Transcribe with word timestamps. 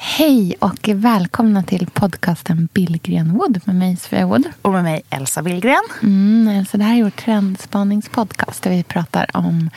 Hej 0.00 0.56
och 0.60 0.88
välkomna 0.88 1.62
till 1.62 1.86
podcasten 1.86 2.68
Billgren 2.72 3.32
Wood 3.32 3.60
med 3.64 3.76
mig 3.76 3.96
Sofia 3.96 4.26
Wood. 4.26 4.44
Och 4.62 4.72
med 4.72 4.82
mig 4.84 5.02
Elsa 5.10 5.42
Billgren. 5.42 5.82
Mm, 6.02 6.58
alltså 6.58 6.78
det 6.78 6.84
här 6.84 6.98
är 6.98 7.02
vår 7.02 7.10
trendspaningspodcast 7.10 8.62
där 8.62 8.70
vi 8.70 8.82
pratar 8.82 9.26
om 9.34 9.70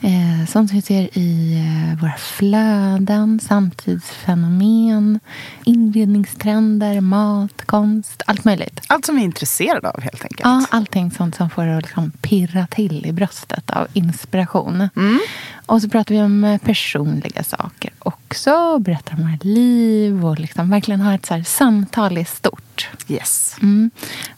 eh, 0.00 0.48
sånt 0.48 0.72
vi 0.72 0.82
ser 0.82 1.18
i 1.18 1.54
eh, 1.54 2.00
våra 2.00 2.16
flöden, 2.16 3.40
samtidsfenomen, 3.40 5.20
inredningstrender, 5.64 7.00
mat, 7.00 7.62
konst, 7.66 8.22
allt 8.26 8.44
möjligt. 8.44 8.80
Allt 8.86 9.06
som 9.06 9.16
vi 9.16 9.20
är 9.20 9.24
intresserade 9.24 9.90
av 9.90 10.00
helt 10.00 10.22
enkelt. 10.22 10.40
Ja, 10.44 10.66
allting 10.70 11.10
sånt 11.10 11.34
som 11.34 11.50
får 11.50 11.64
det 11.64 11.76
att 11.76 11.82
liksom 11.82 12.10
pirra 12.10 12.66
till 12.66 13.06
i 13.06 13.12
bröstet 13.12 13.70
av 13.70 13.86
inspiration. 13.92 14.88
Mm. 14.96 15.20
Och 15.66 15.82
så 15.82 15.88
pratar 15.88 16.14
vi 16.14 16.20
om 16.20 16.44
eh, 16.44 16.58
personliga 16.58 17.42
saker 17.42 17.90
också. 17.98 18.78
Berättar 18.78 19.14
om 19.14 19.22
våra 19.22 19.38
liv 19.42 20.26
och 20.26 20.40
liksom 20.40 20.70
verkligen 20.70 21.00
ha 21.00 21.14
ett 21.14 21.26
så 21.26 21.34
här 21.34 21.42
samtal 21.42 22.18
i 22.18 22.24
stort. 22.24 22.88
Yes. 23.08 23.56
Mm. 23.62 23.90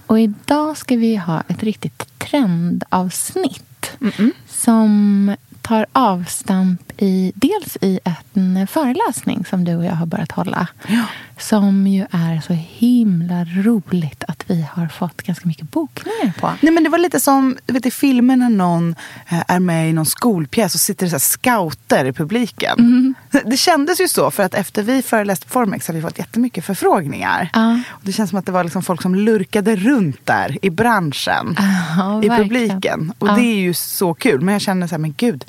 Och 0.07 0.21
idag 0.21 0.77
ska 0.77 0.97
vi 0.97 1.17
ha 1.17 1.43
ett 1.49 1.63
riktigt 1.63 2.19
trendavsnitt. 2.19 3.97
Mm-mm. 4.01 4.31
Som 4.49 5.37
tar 5.63 5.87
avstamp 5.93 6.93
i 6.97 7.33
dels 7.35 7.77
i 7.81 8.01
en 8.35 8.67
föreläsning 8.67 9.45
som 9.45 9.65
du 9.65 9.75
och 9.75 9.85
jag 9.85 9.93
har 9.93 10.07
börjat 10.07 10.33
hålla. 10.33 10.69
Ja. 10.89 11.05
Som 11.39 11.87
ju 11.87 12.07
är 12.11 12.41
så 12.41 12.53
himla 12.53 13.45
roligt 13.45 14.25
att 14.29 14.38
vi 14.49 14.67
har 14.73 14.89
fått 14.89 15.23
ganska 15.23 15.49
mycket 15.49 15.71
bokningar 15.71 16.33
på. 16.41 16.53
Nej, 16.61 16.73
men 16.73 16.85
det 16.85 16.91
var 16.91 16.99
lite 16.99 17.21
som 17.21 17.57
vet, 17.67 17.87
i 17.87 17.91
filmer 17.91 18.37
när 18.37 18.49
någon 18.49 18.95
eh, 19.29 19.43
är 19.49 19.61
med 19.61 19.91
i 19.91 19.93
någon 19.93 20.07
skolpjäs 20.07 20.75
och 20.75 20.81
sitter 20.81 21.09
så 21.09 21.19
scouter 21.19 22.05
i 22.05 22.13
publiken. 22.13 23.15
Det 23.45 23.57
kändes 23.57 24.01
ju 24.01 24.09
så 24.09 24.31
för 24.31 24.43
att 24.43 24.55
efter 24.55 24.83
vi 24.83 25.03
föreläste 25.03 25.47
på 25.47 25.53
Formex 25.53 25.87
har 25.87 25.95
vi 25.95 26.03
fått 26.03 26.19
jättemycket 26.19 26.65
förfrågningar. 26.65 27.51
Ja. 27.53 27.81
Och 27.89 28.01
det 28.03 28.13
känns 28.13 28.31
som 28.31 28.39
att 28.39 28.47
det 28.47 28.53
var 28.53 28.65
liksom 28.65 28.83
folk 28.83 29.03
som 29.03 29.15
lurkade 29.15 29.77
runt 29.77 30.27
där 30.27 30.59
i 30.63 30.71
branschen. 30.71 31.57
Ja, 31.97 32.23
I 32.25 32.29
verkligen. 32.29 32.37
publiken. 32.49 33.13
Och 33.19 33.29
Ja. 33.29 33.33
det 33.33 33.41
är 33.43 33.57
ju 33.57 33.75
så 33.75 34.15
kul. 34.15 34.41
Men 34.41 34.53
jag 34.53 34.63
känner 34.63 34.87
så 34.87 34.91
här, 34.95 34.99
men 34.99 35.15
gud. 35.17 35.45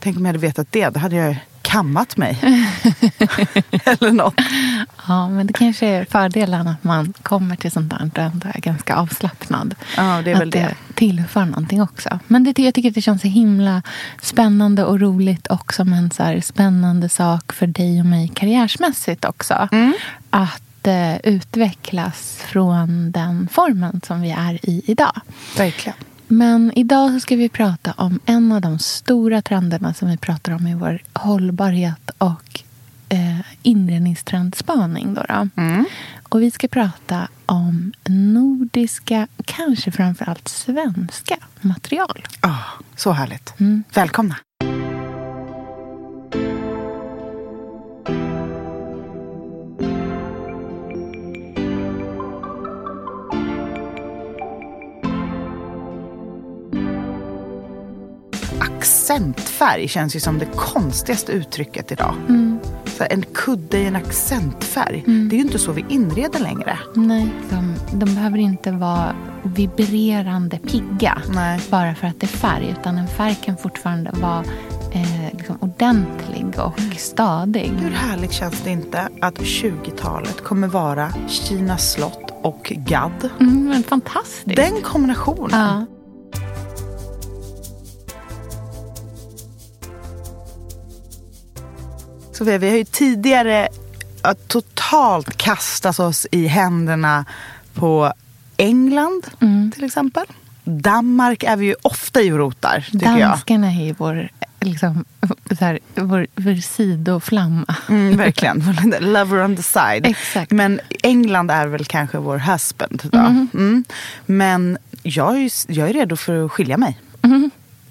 Tänk 0.00 0.16
om 0.16 0.22
jag 0.22 0.28
hade 0.28 0.38
vetat 0.38 0.66
det. 0.70 0.88
Då 0.88 1.00
hade 1.00 1.16
jag 1.16 1.36
kammat 1.62 2.16
mig. 2.16 2.38
Eller 3.84 4.12
något. 4.12 4.34
Ja, 5.08 5.28
men 5.28 5.46
det 5.46 5.52
kanske 5.52 5.86
är 5.86 6.04
fördelen 6.04 6.68
att 6.68 6.84
man 6.84 7.12
kommer 7.22 7.56
till 7.56 7.70
sånt 7.70 7.90
där 7.90 8.10
och 8.14 8.18
ändå 8.18 8.48
är 8.54 8.60
ganska 8.60 8.96
avslappnad. 8.96 9.74
Ja, 9.96 10.22
det 10.24 10.30
är 10.30 10.34
att 10.34 10.40
väl 10.40 10.50
det. 10.50 10.74
tillför 10.94 11.44
någonting 11.44 11.82
också. 11.82 12.18
Men 12.26 12.44
det, 12.44 12.58
jag 12.58 12.74
tycker 12.74 12.88
att 12.88 12.94
det 12.94 13.02
känns 13.02 13.22
så 13.22 13.28
himla 13.28 13.82
spännande 14.22 14.84
och 14.84 15.00
roligt 15.00 15.46
och 15.46 15.74
som 15.74 15.92
en 15.92 16.10
så 16.10 16.40
spännande 16.42 17.08
sak 17.08 17.52
för 17.52 17.66
dig 17.66 18.00
och 18.00 18.06
mig 18.06 18.28
karriärsmässigt 18.34 19.24
också. 19.24 19.68
Mm. 19.72 19.94
Att 20.30 20.86
eh, 20.86 21.16
utvecklas 21.16 22.42
från 22.46 23.12
den 23.12 23.48
formen 23.52 24.00
som 24.06 24.20
vi 24.20 24.30
är 24.30 24.58
i 24.62 24.82
idag. 24.86 25.20
Verkligen. 25.56 25.96
Men 26.32 26.72
idag 26.76 27.12
så 27.12 27.20
ska 27.20 27.36
vi 27.36 27.48
prata 27.48 27.94
om 27.96 28.20
en 28.26 28.52
av 28.52 28.60
de 28.60 28.78
stora 28.78 29.42
trenderna 29.42 29.94
som 29.94 30.08
vi 30.08 30.16
pratar 30.16 30.52
om 30.52 30.66
i 30.66 30.74
vår 30.74 31.02
hållbarhet 31.12 32.10
och 32.18 32.60
eh, 33.08 33.40
inredningstrendspaning. 33.62 35.14
Då 35.14 35.24
då. 35.28 35.48
Mm. 35.56 35.84
Och 36.28 36.42
vi 36.42 36.50
ska 36.50 36.68
prata 36.68 37.28
om 37.46 37.92
nordiska, 38.08 39.28
kanske 39.44 39.90
framförallt 39.90 40.48
svenska 40.48 41.36
material. 41.60 42.28
Ah, 42.40 42.64
så 42.96 43.10
härligt. 43.12 43.60
Mm. 43.60 43.84
Välkomna. 43.94 44.36
Accentfärg 58.80 59.88
känns 59.88 60.16
ju 60.16 60.20
som 60.20 60.38
det 60.38 60.46
konstigaste 60.56 61.32
uttrycket 61.32 61.92
idag. 61.92 62.14
Så 62.86 63.02
här, 63.02 63.12
en 63.12 63.22
kudde 63.22 63.78
i 63.78 63.86
en 63.86 63.96
accentfärg. 63.96 65.02
Det 65.06 65.36
är 65.36 65.38
ju 65.38 65.44
inte 65.44 65.58
så 65.58 65.72
vi 65.72 65.84
inreder 65.88 66.40
längre. 66.40 66.78
Nej, 66.94 67.28
de, 67.50 67.74
de 67.92 68.14
behöver 68.14 68.38
inte 68.38 68.70
vara 68.70 69.14
vibrerande 69.42 70.58
pigga 70.58 71.22
Nej. 71.34 71.60
bara 71.70 71.94
för 71.94 72.06
att 72.06 72.20
det 72.20 72.26
är 72.26 72.28
färg. 72.28 72.74
Utan 72.80 72.98
en 72.98 73.08
färg 73.08 73.38
kan 73.44 73.56
fortfarande 73.56 74.10
vara 74.14 74.44
eh, 74.92 75.32
liksom 75.32 75.56
ordentlig 75.60 76.58
och 76.58 76.80
stadig. 76.98 77.72
Hur 77.78 77.90
härligt 77.90 78.32
känns 78.32 78.60
det 78.60 78.70
inte 78.70 79.08
att 79.20 79.38
20-talet 79.38 80.44
kommer 80.44 80.68
vara 80.68 81.12
Kina 81.28 81.78
slott 81.78 82.32
och 82.42 82.72
gadd? 82.76 83.30
Mm, 83.40 83.68
men 83.68 83.82
fantastiskt. 83.82 84.56
Den 84.56 84.82
kombinationen. 84.82 85.60
ja. 85.60 85.86
Sofia, 92.40 92.58
vi 92.58 92.70
har 92.70 92.76
ju 92.76 92.84
tidigare 92.84 93.68
totalt 94.46 95.36
kastat 95.36 96.00
oss 96.00 96.26
i 96.30 96.46
händerna 96.46 97.24
på 97.74 98.12
England 98.56 99.26
Mm. 99.40 99.70
till 99.74 99.84
exempel. 99.84 100.24
Danmark 100.64 101.42
är 101.42 101.56
vi 101.56 101.66
ju 101.66 101.74
ofta 101.82 102.22
i 102.22 102.32
och 102.32 102.38
rotar, 102.38 102.86
tycker 102.92 103.06
jag. 103.06 103.18
Danskarna 103.20 103.66
är 103.66 103.84
ju 103.84 103.94
vår, 103.98 104.28
liksom, 104.60 105.04
så 105.58 105.64
här, 105.64 105.78
vår, 105.94 106.26
vår 106.36 106.60
sidoflamma. 106.60 107.74
Mm, 107.88 108.16
verkligen. 108.16 108.64
Lover 109.00 109.44
on 109.44 109.56
the 109.56 109.62
side. 109.62 110.06
Exakt. 110.06 110.52
Men 110.52 110.80
England 111.02 111.50
är 111.50 111.66
väl 111.66 111.84
kanske 111.84 112.18
vår 112.18 112.38
husband. 112.38 113.02
Då. 113.12 113.18
Mm. 113.18 113.84
Men 114.26 114.78
jag 115.02 115.34
är, 115.36 115.40
ju, 115.40 115.50
jag 115.68 115.88
är 115.90 115.92
redo 115.92 116.16
för 116.16 116.44
att 116.44 116.52
skilja 116.52 116.76
mig. 116.76 116.98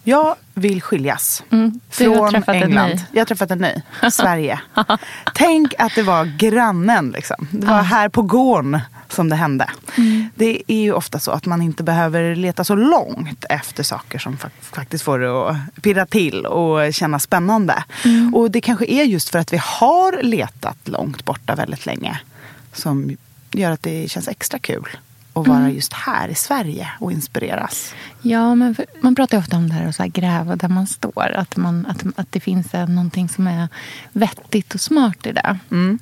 Jag 0.03 0.35
vill 0.53 0.81
skiljas. 0.81 1.43
Mm. 1.49 1.79
Från 1.89 2.35
England. 2.47 2.99
Jag 3.11 3.19
har 3.21 3.25
träffat 3.25 3.51
en 3.51 3.57
ny. 3.57 3.81
Sverige. 4.11 4.59
Tänk 5.33 5.73
att 5.79 5.95
det 5.95 6.03
var 6.03 6.25
grannen. 6.37 7.11
Liksom. 7.11 7.47
Det 7.51 7.67
var 7.67 7.81
här 7.81 8.09
på 8.09 8.21
gården 8.21 8.79
som 9.09 9.29
det 9.29 9.35
hände. 9.35 9.69
Mm. 9.97 10.29
Det 10.35 10.63
är 10.67 10.81
ju 10.81 10.93
ofta 10.93 11.19
så 11.19 11.31
att 11.31 11.45
man 11.45 11.61
inte 11.61 11.83
behöver 11.83 12.35
leta 12.35 12.63
så 12.63 12.75
långt 12.75 13.45
efter 13.49 13.83
saker 13.83 14.19
som 14.19 14.37
fa- 14.37 14.49
faktiskt 14.61 15.03
får 15.03 15.19
det 15.19 15.49
att 15.49 15.81
pirra 15.81 16.05
till 16.05 16.45
och 16.45 16.93
kännas 16.93 17.23
spännande. 17.23 17.83
Mm. 18.05 18.35
Och 18.35 18.51
det 18.51 18.61
kanske 18.61 18.85
är 18.85 19.03
just 19.03 19.29
för 19.29 19.39
att 19.39 19.53
vi 19.53 19.59
har 19.63 20.23
letat 20.23 20.77
långt 20.87 21.25
borta 21.25 21.55
väldigt 21.55 21.85
länge 21.85 22.19
som 22.73 23.17
gör 23.51 23.71
att 23.71 23.83
det 23.83 24.11
känns 24.11 24.27
extra 24.27 24.59
kul 24.59 24.89
att 25.33 25.47
vara 25.47 25.57
Mm. 25.59 25.75
just 25.75 25.93
här 25.93 26.27
i 26.29 26.35
Sverige 26.35 26.87
och 26.99 27.11
inspireras. 27.11 27.93
Ja, 28.21 28.55
men 28.55 28.75
för, 28.75 28.85
man 29.01 29.15
pratar 29.15 29.37
ofta 29.37 29.57
om 29.57 29.67
det 29.69 29.73
här 29.73 29.87
att 29.87 29.95
så 29.95 30.03
här 30.03 30.09
gräva 30.09 30.55
där 30.55 30.67
man 30.69 30.87
står. 30.87 31.31
Att, 31.31 31.57
man, 31.57 31.85
att, 31.85 32.19
att 32.19 32.31
det 32.31 32.39
finns 32.39 32.73
någonting 32.73 33.29
som 33.29 33.47
är 33.47 33.67
vettigt 34.13 34.73
och 34.73 34.81
smart 34.81 35.25
i 35.25 35.31
det. 35.31 35.59
Mm. 35.71 35.99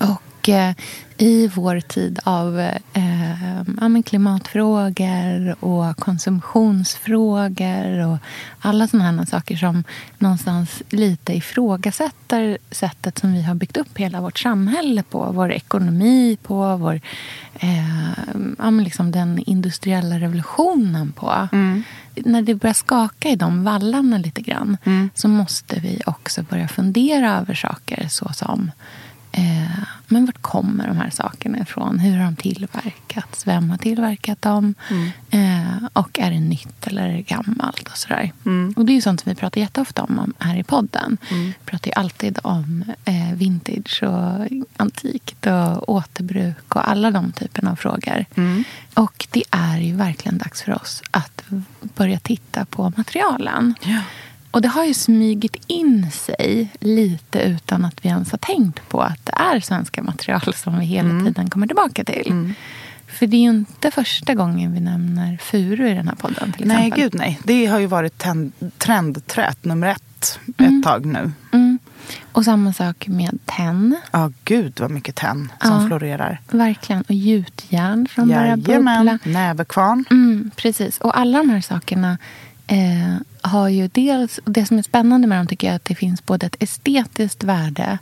Och 0.00 0.22
eh, 0.48 0.72
i 1.16 1.48
vår 1.48 1.80
tid 1.80 2.20
av 2.24 2.60
eh, 2.92 3.62
ja, 3.80 4.02
klimatfrågor 4.06 5.64
och 5.64 5.96
konsumtionsfrågor 5.96 8.06
och 8.06 8.18
alla 8.58 8.88
sådana 8.88 9.12
här 9.12 9.26
saker 9.26 9.56
som 9.56 9.84
någonstans 10.18 10.82
lite 10.88 11.32
ifrågasätter 11.32 12.58
sättet 12.70 13.18
som 13.18 13.32
vi 13.32 13.42
har 13.42 13.54
byggt 13.54 13.76
upp 13.76 13.98
hela 13.98 14.20
vårt 14.20 14.38
samhälle 14.38 15.02
på. 15.02 15.32
Vår 15.32 15.52
ekonomi 15.52 16.38
på, 16.42 16.76
vår, 16.76 17.00
eh, 17.54 18.12
ja, 18.58 18.70
liksom 18.70 19.10
den 19.10 19.38
industriella 19.38 20.18
revolutionen 20.18 21.12
på. 21.12 21.48
När 22.16 22.42
det 22.42 22.54
börjar 22.54 22.74
skaka 22.74 23.28
i 23.28 23.36
de 23.36 23.64
vallarna 23.64 24.18
lite 24.18 24.42
grann 24.42 24.76
så 25.14 25.28
måste 25.28 25.80
vi 25.80 26.00
också 26.06 26.42
börja 26.42 26.68
fundera 26.68 27.38
över 27.38 27.54
saker 27.54 28.06
såsom 28.08 28.70
eh, 29.36 29.84
men 30.06 30.26
vart 30.26 30.42
kommer 30.42 30.86
de 30.86 30.96
här 30.96 31.10
sakerna 31.10 31.58
ifrån? 31.58 31.98
Hur 31.98 32.18
har 32.18 32.24
de 32.24 32.36
tillverkats? 32.36 33.46
Vem 33.46 33.70
har 33.70 33.78
tillverkat 33.78 34.42
dem? 34.42 34.74
Mm. 34.90 35.10
Eh, 35.30 35.88
och 35.92 36.18
är 36.18 36.30
det 36.30 36.40
nytt 36.40 36.86
eller 36.86 37.08
är 37.08 37.12
det 37.12 37.22
gammalt? 37.22 37.88
Och, 37.88 37.96
sådär. 37.96 38.32
Mm. 38.46 38.74
och 38.76 38.84
det 38.84 38.92
är 38.92 38.94
ju 38.94 39.00
sånt 39.00 39.20
som 39.20 39.30
vi 39.30 39.36
pratar 39.36 39.60
jätteofta 39.60 40.02
om 40.02 40.34
här 40.38 40.56
i 40.56 40.62
podden. 40.62 41.18
Mm. 41.30 41.46
Vi 41.46 41.54
pratar 41.64 41.86
ju 41.86 41.92
alltid 41.92 42.38
om 42.42 42.84
eh, 43.04 43.34
vintage 43.34 44.02
och 44.02 44.48
antikt 44.76 45.46
och 45.46 45.88
återbruk 45.88 46.76
och 46.76 46.88
alla 46.88 47.10
de 47.10 47.32
typerna 47.32 47.70
av 47.70 47.76
frågor. 47.76 48.24
Mm. 48.34 48.64
Och 48.94 49.26
det 49.30 49.44
är 49.50 49.78
ju 49.78 49.96
verkligen 49.96 50.38
dags 50.38 50.62
för 50.62 50.74
oss 50.74 51.02
att 51.10 51.44
börja 51.80 52.18
titta 52.18 52.64
på 52.64 52.92
materialen. 52.96 53.74
Ja. 53.82 54.00
Och 54.54 54.62
det 54.62 54.68
har 54.68 54.84
ju 54.84 54.94
smygit 54.94 55.56
in 55.66 56.10
sig 56.10 56.68
lite 56.80 57.42
utan 57.42 57.84
att 57.84 58.04
vi 58.04 58.08
ens 58.08 58.30
har 58.30 58.38
tänkt 58.38 58.88
på 58.88 59.00
att 59.00 59.26
det 59.26 59.32
är 59.32 59.60
svenska 59.60 60.02
material 60.02 60.54
som 60.54 60.78
vi 60.78 60.84
hela 60.86 61.10
mm. 61.10 61.24
tiden 61.24 61.50
kommer 61.50 61.66
tillbaka 61.66 62.04
till. 62.04 62.26
Mm. 62.26 62.54
För 63.06 63.26
det 63.26 63.36
är 63.36 63.40
ju 63.40 63.50
inte 63.50 63.90
första 63.90 64.34
gången 64.34 64.74
vi 64.74 64.80
nämner 64.80 65.36
furu 65.36 65.88
i 65.88 65.94
den 65.94 66.08
här 66.08 66.14
podden. 66.14 66.52
Till 66.52 66.66
nej, 66.66 66.92
gud 66.96 67.14
nej. 67.14 67.40
Det 67.44 67.66
har 67.66 67.78
ju 67.78 67.86
varit 67.86 68.24
trendträt 68.78 69.64
nummer 69.64 69.86
ett 69.86 70.40
mm. 70.58 70.78
ett 70.78 70.84
tag 70.84 71.06
nu. 71.06 71.32
Mm. 71.52 71.78
Och 72.32 72.44
samma 72.44 72.72
sak 72.72 73.06
med 73.08 73.38
tenn. 73.44 73.96
Ja, 74.10 74.26
oh, 74.26 74.32
gud 74.44 74.80
vad 74.80 74.90
mycket 74.90 75.14
tenn 75.14 75.52
som 75.62 75.82
ja, 75.82 75.86
florerar. 75.86 76.40
Verkligen. 76.50 77.02
Och 77.02 77.14
gjutjärn 77.14 78.08
som 78.14 78.28
börjar 78.28 78.56
bubbla. 78.56 79.18
näverkvarn. 79.24 80.04
Mm, 80.10 80.50
precis. 80.56 80.98
Och 80.98 81.18
alla 81.18 81.38
de 81.38 81.48
här 81.50 81.60
sakerna 81.60 82.18
eh, 82.66 83.14
har 83.44 83.68
ju 83.68 83.88
dels... 83.88 84.40
Det 84.44 84.66
som 84.66 84.78
är 84.78 84.82
spännande 84.82 85.26
med 85.26 85.38
dem 85.38 85.46
tycker 85.46 85.66
jag 85.66 85.72
är 85.72 85.76
att 85.76 85.84
det 85.84 85.94
finns 85.94 86.26
både 86.26 86.46
ett 86.46 86.56
estetiskt 86.62 87.44
värde 87.44 87.98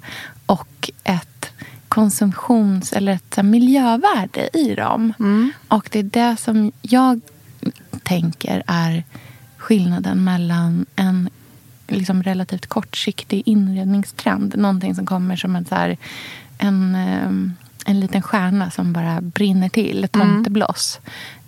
och 0.46 0.90
ett 1.04 1.52
konsumtions 1.88 2.92
eller 2.92 3.12
ett 3.12 3.36
här, 3.36 3.42
miljövärde 3.42 4.48
i 4.52 4.74
dem. 4.74 5.12
Mm. 5.18 5.52
Och 5.68 5.88
det 5.92 5.98
är 5.98 6.02
det 6.02 6.36
som 6.36 6.72
jag 6.82 7.20
tänker 8.02 8.62
är 8.66 9.04
skillnaden 9.56 10.24
mellan 10.24 10.86
en 10.96 11.30
liksom 11.88 12.22
relativt 12.22 12.66
kortsiktig 12.66 13.42
inredningstrend. 13.46 14.58
Någonting 14.58 14.94
som 14.94 15.06
kommer 15.06 15.36
som 15.36 15.56
en, 15.56 15.64
så 15.64 15.74
här, 15.74 15.96
en, 16.58 16.94
ehm, 16.94 17.52
en 17.86 18.00
liten 18.00 18.22
stjärna 18.22 18.70
som 18.70 18.92
bara 18.92 19.20
brinner 19.20 19.68
till, 19.68 20.04
ett 20.04 20.12
tomtebloss. 20.12 21.00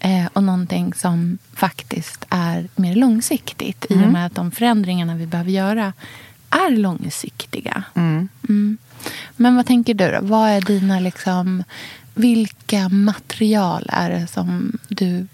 Eh, 0.04 0.26
och 0.32 0.42
någonting 0.42 0.94
som 0.94 1.38
faktiskt 1.54 2.26
är 2.28 2.68
mer 2.76 2.94
långsiktigt 2.94 3.86
mm. 3.90 4.00
i 4.00 4.02
och 4.02 4.08
mm. 4.08 4.12
med 4.12 4.26
att 4.26 4.34
de 4.34 4.50
förändringarna 4.50 5.14
vi 5.14 5.26
behöver 5.26 5.50
göra 5.50 5.92
är 6.50 6.70
långsiktiga. 6.70 7.84
Mm. 7.94 8.28
mm. 8.48 8.78
Men 9.36 9.56
vad 9.56 9.66
tänker 9.66 9.94
du 9.94 10.10
då? 10.10 10.18
Vad 10.22 10.50
är 10.50 10.60
dina 10.60 11.00
liksom... 11.00 11.64
Vilka 12.14 12.88
material 12.88 13.88
är 13.92 14.10
det 14.10 14.26
som 14.26 14.78
du 14.88 15.26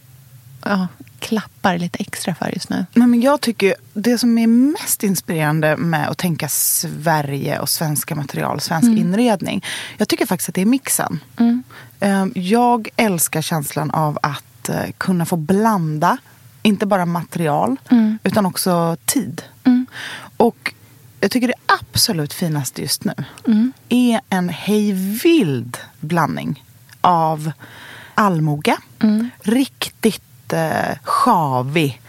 ja, 0.65 0.89
klappar 1.19 1.79
lite 1.79 1.99
extra 1.99 2.35
för 2.35 2.51
just 2.55 2.71
nu? 2.71 2.87
Men 2.95 3.21
jag 3.21 3.41
tycker 3.41 3.75
det 3.95 4.19
som 4.19 4.39
är 4.39 4.47
mest 4.47 5.05
inspirerande 5.05 5.77
med 5.77 6.09
att 6.09 6.19
tänka 6.19 6.49
Sverige 6.49 7.59
och 7.59 7.69
svenska 7.69 8.15
material, 8.15 8.61
svensk 8.61 8.87
mm. 8.87 8.99
inredning. 8.99 9.65
Jag 9.97 10.09
tycker 10.09 10.27
faktiskt 10.27 10.49
att 10.49 10.55
det 10.55 10.61
är 10.61 10.67
mixen. 10.67 11.21
Mm. 11.37 11.63
Ehm, 12.01 12.33
jag 12.35 12.89
älskar 12.97 13.43
känslan 13.43 13.91
av 13.91 14.19
att 14.23 14.45
eh, 14.71 14.91
kunna 14.99 15.27
få 15.27 15.37
blanda, 15.37 16.17
inte 16.63 16.87
bara 16.87 17.07
material, 17.07 17.77
mm. 17.91 18.19
utan 18.23 18.47
också 18.47 18.97
tid. 19.05 19.43
Mm. 19.65 19.87
Och 20.37 20.75
jag 21.21 21.31
tycker 21.31 21.49
det 21.49 21.75
absolut 21.81 22.33
finaste 22.33 22.83
just 22.83 23.05
nu 23.05 23.15
mm. 23.47 23.73
är 23.89 24.21
en 24.29 24.49
hejvild 24.49 25.77
blandning 26.01 26.65
av 27.01 27.53
allmoge, 28.15 28.77
mm. 29.03 29.31
riktigt 29.43 30.23
lite 30.51 30.99
sjavig, 31.05 32.01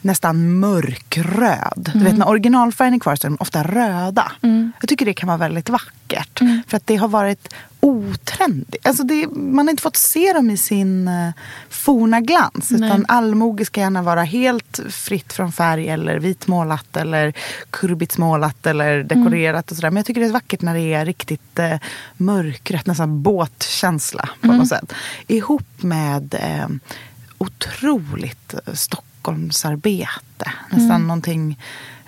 nästan 0.00 0.58
mörkröd. 0.60 1.88
Mm. 1.88 1.98
Du 1.98 2.04
vet 2.04 2.18
när 2.18 2.28
originalfärgen 2.28 2.94
är 2.94 2.98
kvar 2.98 3.16
så 3.16 3.26
är 3.26 3.30
de 3.30 3.36
ofta 3.40 3.62
röda. 3.62 4.32
Mm. 4.42 4.72
Jag 4.80 4.88
tycker 4.88 5.06
det 5.06 5.14
kan 5.14 5.26
vara 5.26 5.38
väldigt 5.38 5.68
vackert. 5.68 6.40
Mm. 6.40 6.62
För 6.68 6.76
att 6.76 6.86
det 6.86 6.96
har 6.96 7.08
varit 7.08 7.54
otrendigt. 7.80 8.86
Alltså 8.86 9.02
det, 9.02 9.26
man 9.32 9.66
har 9.66 9.70
inte 9.70 9.82
fått 9.82 9.96
se 9.96 10.32
dem 10.32 10.50
i 10.50 10.56
sin 10.56 11.08
uh, 11.08 11.30
forna 11.68 12.20
glans. 12.20 12.70
Nej. 12.70 12.88
Utan 12.88 13.04
allmoge 13.08 13.64
ska 13.64 13.80
gärna 13.80 14.02
vara 14.02 14.22
helt 14.22 14.80
fritt 14.90 15.32
från 15.32 15.52
färg 15.52 15.88
eller 15.88 16.18
vitmålat 16.18 16.96
eller 16.96 17.32
kurbitsmålat 17.70 18.66
eller 18.66 19.02
dekorerat 19.02 19.54
mm. 19.54 19.64
och 19.70 19.76
sådär. 19.76 19.90
Men 19.90 19.96
jag 19.96 20.06
tycker 20.06 20.20
det 20.20 20.26
är 20.26 20.32
vackert 20.32 20.62
när 20.62 20.74
det 20.74 20.94
är 20.94 21.04
riktigt 21.04 21.58
uh, 21.58 21.74
mörkrött, 22.16 22.86
nästan 22.86 23.22
båtkänsla 23.22 24.28
på 24.40 24.46
mm. 24.46 24.58
något 24.58 24.68
sätt. 24.68 24.92
Ihop 25.26 25.82
med 25.82 26.34
uh, 26.34 26.76
otroligt 27.38 28.54
eh, 28.54 28.74
Stockholmsarbete. 28.74 30.52
Nästan 30.70 30.90
mm. 30.90 31.06
någonting 31.06 31.58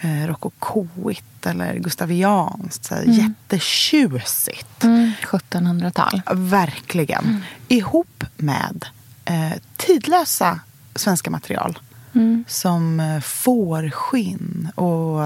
eh, 0.00 0.26
rokokoigt 0.26 1.46
eller 1.46 1.74
gustavianskt. 1.74 2.92
Mm. 2.92 3.12
Jättetjusigt. 3.12 4.84
Mm. 4.84 5.12
1700-tal. 5.22 6.22
Verkligen. 6.36 7.24
Mm. 7.24 7.40
Ihop 7.68 8.24
med 8.36 8.86
eh, 9.24 9.52
tidlösa 9.76 10.60
svenska 10.94 11.30
material. 11.30 11.78
Mm. 12.12 12.44
Som 12.48 13.00
eh, 13.00 13.20
fårskinn 13.20 14.68
och 14.74 15.24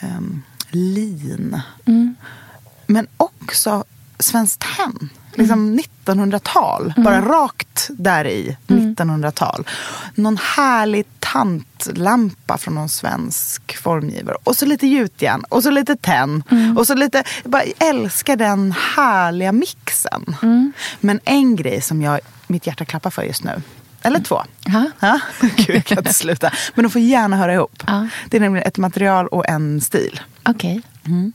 eh, 0.00 0.20
lin. 0.70 1.60
Mm. 1.84 2.14
Men 2.86 3.06
också 3.16 3.84
svenskt 4.18 4.66
tenn 4.76 5.10
liksom 5.34 5.78
1900-tal. 6.04 6.92
Mm. 6.96 7.04
Bara 7.04 7.20
rakt 7.20 7.90
där 7.90 8.26
i. 8.26 8.56
Mm. 8.98 9.22
1900-tal. 9.24 9.66
Någon 10.14 10.38
härlig 10.56 11.06
tantlampa 11.18 12.58
från 12.58 12.74
någon 12.74 12.88
svensk 12.88 13.76
formgivare. 13.76 14.36
Och 14.44 14.56
så 14.56 14.66
lite 14.66 14.86
gjutjärn 14.86 15.44
och 15.48 15.62
så 15.62 15.70
lite 15.70 15.96
tenn. 15.96 16.42
Mm. 16.50 16.78
Och 16.78 16.86
så 16.86 16.94
lite, 16.94 17.24
jag 17.42 17.50
bara 17.50 17.62
älskar 17.78 18.36
den 18.36 18.74
härliga 18.96 19.52
mixen. 19.52 20.36
Mm. 20.42 20.72
Men 21.00 21.20
en 21.24 21.56
grej 21.56 21.80
som 21.80 22.02
jag, 22.02 22.20
mitt 22.46 22.66
hjärta 22.66 22.84
klappar 22.84 23.10
för 23.10 23.22
just 23.22 23.44
nu. 23.44 23.62
Eller 24.02 24.20
två. 24.20 24.42
Ha? 24.72 24.90
Ja? 25.00 25.20
Gud, 25.40 25.76
jag 25.76 25.84
kan 25.84 25.98
inte 25.98 26.14
sluta. 26.14 26.50
Men 26.74 26.82
de 26.82 26.90
får 26.90 27.00
gärna 27.00 27.36
höra 27.36 27.54
ihop. 27.54 27.82
Ja. 27.86 28.08
Det 28.28 28.36
är 28.36 28.40
nämligen 28.40 28.66
ett 28.66 28.78
material 28.78 29.26
och 29.26 29.48
en 29.48 29.80
stil. 29.80 30.20
Okej. 30.42 30.78
Okay. 30.78 31.12
Mm. 31.12 31.32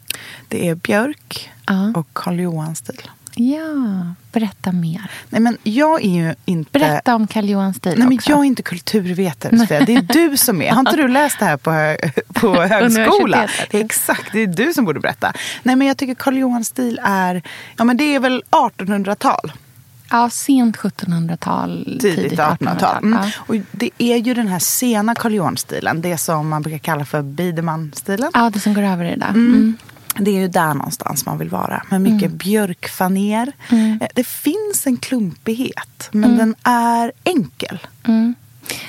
Det 0.48 0.70
är 0.70 0.76
björk 0.76 1.52
ja. 1.66 1.92
och 1.96 2.08
Karl 2.14 2.40
Johan-stil. 2.40 3.10
Ja, 3.36 4.14
berätta 4.32 4.72
mer. 4.72 5.12
Nej, 5.30 5.42
men 5.42 5.58
jag 5.64 6.06
är 6.06 6.10
ju 6.10 6.36
inte... 6.46 6.80
Berätta 6.80 7.16
om 7.16 7.28
Karl 7.28 7.46
Johan 7.46 7.74
stil 7.74 7.94
Nej, 7.98 8.08
men 8.08 8.18
också. 8.18 8.30
Jag 8.30 8.40
är 8.40 8.44
inte 8.44 8.64
kulturvetare, 8.64 9.58
Sofia. 9.58 9.86
Det 9.86 9.96
är 9.96 10.02
du 10.02 10.38
som 10.38 10.62
är. 10.62 10.72
Har 10.72 10.80
inte 10.80 10.96
du 10.96 11.08
läst 11.08 11.40
det 11.40 11.46
här 11.46 11.58
på, 11.58 11.98
på 12.34 12.62
högskola? 12.62 13.50
Exakt, 13.70 14.32
det 14.34 14.40
är 14.40 14.48
du 14.48 14.74
som 14.74 14.86
borde 14.86 15.00
berätta. 15.00 15.34
Nej, 15.64 15.76
men 15.76 15.88
jag 15.88 15.98
tycker 15.98 16.16
Karl 16.16 16.38
Johan 16.38 16.66
stil 16.66 17.00
är... 17.04 17.42
Ja, 17.78 17.84
men 17.84 17.98
det 17.98 18.16
är 18.16 18.20
väl 18.20 18.44
1800-tal. 18.50 19.52
Ja, 20.10 20.30
sent 20.30 20.78
1700-tal, 20.78 21.98
tidigt 22.02 22.40
1800-tal. 22.40 23.04
Mm. 23.04 23.20
Ja. 23.24 23.32
Och 23.38 23.56
det 23.72 23.90
är 23.98 24.18
ju 24.18 24.34
den 24.34 24.48
här 24.48 24.60
sena 24.60 25.16
Karl 25.16 25.34
Johan-stilen, 25.34 26.02
det 26.02 26.18
som 26.18 26.48
man 26.48 26.62
brukar 26.62 26.78
kalla 26.78 27.06
för 27.06 27.22
Biderman-stilen. 27.22 28.32
Ja, 28.34 28.50
det 28.50 28.60
som 28.60 28.74
går 28.74 28.84
över 28.84 29.06
i 29.06 29.16
det. 29.16 29.26
Mm. 29.26 29.48
Mm. 29.48 29.78
Det 30.20 30.32
är 30.32 30.40
ju 30.40 30.48
där 30.48 30.74
någonstans 30.74 31.26
man 31.26 31.38
vill 31.38 31.50
vara. 31.50 31.84
Med 31.90 32.02
mycket 32.02 32.28
mm. 32.28 32.38
björkfaner. 32.38 33.52
Mm. 33.70 34.00
Eh, 34.02 34.08
det 34.14 34.28
finns 34.28 34.88
en 34.88 34.98
klumpighet, 34.98 36.10
men 36.12 36.24
mm. 36.24 36.38
den 36.38 36.56
är 36.64 37.12
enkel. 37.24 37.80
Mm. 38.08 38.36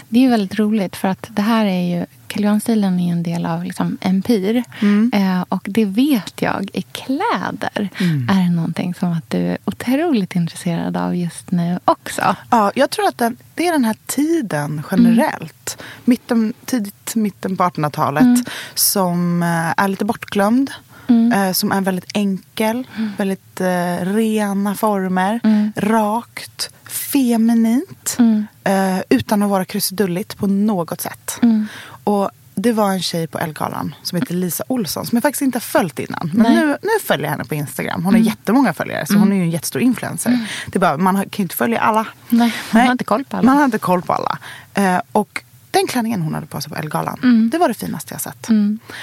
Det 0.08 0.18
är 0.18 0.22
ju 0.22 0.28
väldigt 0.28 0.58
roligt, 0.58 0.96
för 0.96 1.08
att 1.08 1.26
det 1.30 1.42
här 1.42 1.64
är 1.66 1.98
ju 1.98 2.06
Callian-stilen 2.28 3.00
är 3.00 3.12
en 3.12 3.22
del 3.22 3.46
av 3.46 3.64
liksom 3.64 3.98
empir. 4.00 4.64
Mm. 4.80 5.10
Eh, 5.14 5.44
och 5.48 5.66
det 5.70 5.84
vet 5.84 6.42
jag 6.42 6.70
i 6.72 6.82
kläder 6.82 7.88
mm. 8.00 8.28
är 8.28 8.50
någonting 8.50 8.94
som 8.94 9.12
att 9.12 9.30
du 9.30 9.38
är 9.38 9.58
otroligt 9.64 10.34
intresserad 10.36 10.96
av 10.96 11.16
just 11.16 11.50
nu 11.50 11.78
också. 11.84 12.36
Ja, 12.50 12.72
jag 12.74 12.90
tror 12.90 13.08
att 13.08 13.18
den, 13.18 13.36
det 13.54 13.66
är 13.66 13.72
den 13.72 13.84
här 13.84 13.96
tiden 14.06 14.82
generellt. 14.90 15.76
Mm. 15.78 15.86
Mitten, 16.04 16.54
tidigt 16.64 17.14
mitten 17.14 17.56
på 17.56 17.64
1800-talet 17.64 18.22
mm. 18.22 18.44
som 18.74 19.42
eh, 19.42 19.84
är 19.84 19.88
lite 19.88 20.04
bortglömd. 20.04 20.70
Mm. 21.08 21.32
Eh, 21.32 21.52
som 21.52 21.72
är 21.72 21.80
väldigt 21.80 22.10
enkel, 22.14 22.86
mm. 22.96 23.12
väldigt 23.16 23.60
eh, 23.60 24.14
rena 24.14 24.74
former, 24.74 25.40
mm. 25.44 25.72
rakt, 25.76 26.70
feminint. 26.84 28.16
Mm. 28.18 28.46
Eh, 28.64 29.02
utan 29.08 29.42
att 29.42 29.50
vara 29.50 29.64
krusidulligt 29.64 30.36
på 30.36 30.46
något 30.46 31.00
sätt. 31.00 31.38
Mm. 31.42 31.66
Och 32.04 32.30
det 32.58 32.72
var 32.72 32.90
en 32.92 33.02
tjej 33.02 33.26
på 33.26 33.38
Elgalan 33.38 33.94
som 34.02 34.18
heter 34.18 34.34
Lisa 34.34 34.64
Olsson 34.68 35.06
som 35.06 35.16
jag 35.16 35.22
faktiskt 35.22 35.42
inte 35.42 35.56
har 35.56 35.60
följt 35.60 35.98
innan. 35.98 36.30
Men 36.34 36.54
nu, 36.54 36.76
nu 36.82 36.88
följer 37.04 37.24
jag 37.24 37.30
henne 37.30 37.44
på 37.44 37.54
Instagram. 37.54 38.04
Hon 38.04 38.14
har 38.14 38.20
mm. 38.20 38.28
jättemånga 38.28 38.74
följare 38.74 39.06
så 39.06 39.14
hon 39.14 39.32
är 39.32 39.36
ju 39.36 39.42
en 39.42 39.50
jättestor 39.50 39.82
influencer. 39.82 40.30
Mm. 40.30 40.44
Det 40.66 40.78
är 40.78 40.80
bara, 40.80 40.96
man 40.96 41.14
kan 41.16 41.30
ju 41.36 41.42
inte 41.42 41.56
följa 41.56 41.80
alla. 41.80 42.06
Nej, 42.28 42.38
man 42.38 42.50
Nej, 42.70 42.84
har 42.84 42.92
inte 42.92 43.04
koll 43.04 43.24
på 43.24 43.36
alla. 43.36 43.46
Man 43.46 43.56
har 43.56 43.64
inte 43.64 43.78
koll 43.78 44.02
på 44.02 44.12
alla. 44.12 44.38
Eh, 44.74 45.00
och 45.12 45.42
Den 45.78 45.86
klänningen 45.86 46.22
hon 46.22 46.34
hade 46.34 46.46
på 46.46 46.60
sig 46.60 46.72
på 46.72 46.76
Elgalan, 46.78 47.18
Mm. 47.22 47.50
det 47.50 47.58
var 47.58 47.68
det 47.68 47.74
finaste 47.74 48.14
jag 48.14 48.20
sett. 48.20 48.48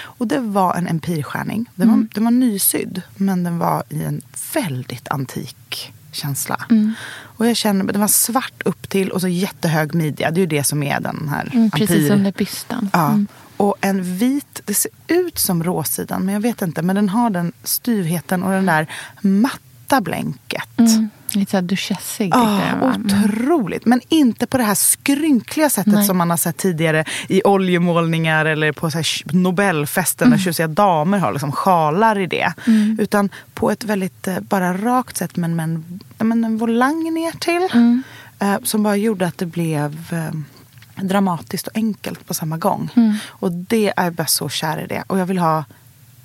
Och 0.01 0.27
det 0.27 0.39
var 0.39 0.75
en 0.75 0.87
empirskärning. 0.87 1.69
Den, 1.75 1.87
Mm. 1.89 1.99
var, 2.01 2.07
den 2.13 2.23
var 2.23 2.31
nysydd, 2.31 3.01
men 3.15 3.43
den 3.43 3.57
var 3.57 3.83
i 3.89 4.03
en 4.03 4.21
väldigt 4.53 5.07
antik 5.07 5.93
känsla. 6.11 6.65
Mm. 6.69 6.93
Och 7.21 7.47
jag 7.47 7.55
känner, 7.57 7.85
den 7.85 8.01
var 8.01 8.07
svart 8.07 8.61
upp 8.65 8.89
till 8.89 9.11
och 9.11 9.21
så 9.21 9.27
jättehög 9.27 9.93
midja. 9.95 10.31
Det 10.31 10.37
är 10.37 10.41
ju 10.41 10.45
det 10.47 10.63
som 10.63 10.83
är 10.83 10.99
den 10.99 11.29
här 11.29 11.49
Mm, 11.53 11.71
precis 11.71 11.89
empir- 12.09 12.13
under 12.13 12.31
bysten. 12.31 12.89
Ja. 12.93 13.07
Mm. 13.09 13.27
Och 13.57 13.75
en 13.81 14.03
vit, 14.17 14.61
det 14.65 14.73
ser 14.73 14.91
ut 15.07 15.37
som 15.39 15.63
råsidan, 15.63 16.25
men 16.25 16.33
jag 16.33 16.41
vet 16.41 16.61
inte. 16.61 16.81
Men 16.81 16.95
den 16.95 17.09
har 17.09 17.29
den 17.29 17.51
styvheten 17.63 18.43
och 18.43 18.51
den 18.51 18.65
där 18.65 18.87
matta 19.21 20.01
blänket. 20.01 20.69
Mm. 20.79 21.09
Lite 21.35 21.51
såhär 21.51 21.61
duchessig. 21.61 22.29
Ja, 22.33 22.59
va? 22.81 22.93
Mm. 22.95 23.05
otroligt. 23.05 23.85
Men 23.85 24.01
inte 24.09 24.47
på 24.47 24.57
det 24.57 24.63
här 24.63 24.75
skrynkliga 24.75 25.69
sättet 25.69 25.93
Nej. 25.93 26.05
som 26.05 26.17
man 26.17 26.29
har 26.29 26.37
sett 26.37 26.57
tidigare 26.57 27.05
i 27.27 27.41
oljemålningar 27.43 28.45
eller 28.45 28.71
på 28.71 28.91
så 28.91 28.97
här 28.97 29.33
Nobelfesten 29.35 30.27
Mm. 30.27 30.37
när 30.37 30.43
tjusiga 30.43 30.67
damer 30.67 31.17
har 31.17 31.31
liksom 31.31 31.51
sjalar 31.51 32.19
i 32.19 32.27
det. 32.27 32.53
Utan 32.99 33.29
på 33.53 33.71
ett 33.71 33.83
väldigt 33.83 34.27
eh, 34.27 34.39
bara 34.39 34.73
rakt 34.77 35.17
sätt 35.17 35.35
men 35.35 35.55
med 35.55 35.63
en, 35.63 35.99
men 36.17 36.43
en 36.43 36.57
volang 36.57 37.13
ner 37.13 37.31
till. 37.31 37.67
Mm. 37.73 38.03
Eh, 38.39 38.55
som 38.63 38.83
bara 38.83 38.95
gjorde 38.95 39.27
att 39.27 39.37
det 39.37 39.45
blev 39.45 40.07
eh, 40.11 41.03
dramatiskt 41.03 41.67
och 41.67 41.75
enkelt 41.77 42.27
på 42.27 42.33
samma 42.33 42.57
gång. 42.57 42.89
Mm. 42.95 43.15
Och 43.27 43.51
det 43.51 43.93
är 43.95 44.03
jag 44.03 44.13
bara 44.13 44.27
så 44.27 44.49
kär 44.49 44.83
i 44.83 44.87
det. 44.87 45.03
Och 45.07 45.19
jag 45.19 45.25
vill 45.25 45.37
ha 45.37 45.63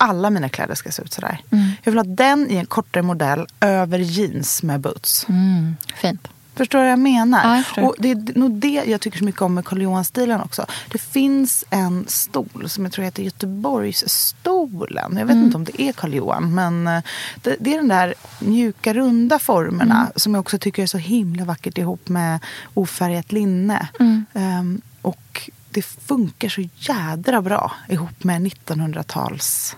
alla 0.00 0.30
mina 0.30 0.48
kläder 0.48 0.74
ska 0.74 0.90
se 0.90 1.02
ut 1.02 1.12
sådär. 1.12 1.40
Mm. 1.50 1.70
Jag 1.82 1.92
vill 1.92 1.98
ha 1.98 2.04
den 2.14 2.50
i 2.50 2.56
en 2.56 2.66
kortare 2.66 3.02
modell 3.02 3.46
över 3.60 3.98
jeans 3.98 4.62
med 4.62 4.80
boots. 4.80 5.26
Mm. 5.28 5.76
Fint. 5.96 6.28
Förstår 6.54 6.78
du 6.78 6.84
vad 6.84 6.92
jag 6.92 6.98
menar? 6.98 7.44
Ja, 7.44 7.56
jag 7.56 7.64
förstår. 7.66 7.82
och 7.82 7.94
det 7.98 8.10
är 8.10 8.38
nog 8.38 8.50
det 8.52 8.82
jag 8.86 9.00
tycker 9.00 9.18
så 9.18 9.24
mycket 9.24 9.42
om 9.42 9.54
med 9.54 9.64
Karl 9.64 9.82
Johan-stilen 9.82 10.40
också. 10.40 10.66
Det 10.92 10.98
finns 10.98 11.64
en 11.70 12.04
stol 12.08 12.64
som 12.68 12.84
jag 12.84 12.92
tror 12.92 13.04
heter 13.04 13.22
Göteborgsstolen. 13.22 15.16
Jag 15.16 15.26
vet 15.26 15.34
Mm. 15.34 15.44
inte 15.44 15.56
om 15.56 15.64
det 15.64 15.82
är 15.82 15.92
Karl 15.92 16.14
Johan. 16.14 16.54
Men 16.54 16.86
eh, 16.86 17.02
det, 17.42 17.56
det 17.60 17.72
är 17.74 17.76
den 17.78 17.88
där 17.88 18.14
mjuka, 18.40 18.94
runda 18.94 19.38
formerna 19.38 20.00
Mm. 20.00 20.12
som 20.16 20.34
jag 20.34 20.40
också 20.40 20.58
tycker 20.58 20.82
är 20.82 20.86
så 20.86 20.98
himla 20.98 21.44
vackert 21.44 21.78
ihop 21.78 22.08
med 22.08 22.38
ofärgat 22.74 23.32
linne. 23.32 23.88
Mm. 24.00 24.24
Ehm, 24.34 24.80
och 25.02 25.50
det 25.70 25.82
funkar 25.82 26.48
så 26.48 26.68
jädra 26.76 27.42
bra 27.42 27.72
ihop 27.88 28.24
med 28.24 28.42
1900-tals 28.42 29.76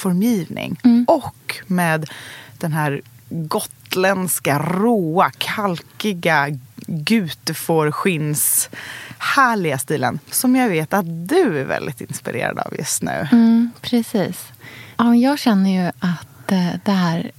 formgivning. 0.00 0.80
Mm. 0.84 1.04
Och 1.08 1.56
med 1.66 2.10
den 2.58 2.72
här 2.72 3.00
gotländska, 3.30 4.58
råa, 4.58 5.30
kalkiga 5.38 6.46
gutefårskins 6.86 8.70
härliga 9.18 9.78
stilen. 9.78 10.18
Som 10.30 10.56
jag 10.56 10.68
vet 10.68 10.92
att 10.92 11.28
du 11.28 11.60
är 11.60 11.64
väldigt 11.64 12.00
inspirerad 12.00 12.58
av 12.58 12.74
just 12.78 13.02
nu. 13.02 13.28
Mm, 13.32 13.70
precis. 13.80 14.52
Ja, 14.96 15.14
jag 15.14 15.38
känner 15.38 15.84
ju 15.84 15.92
att 15.98 16.52
eh, 16.52 16.70
det 16.84 16.92
här... 16.92 17.30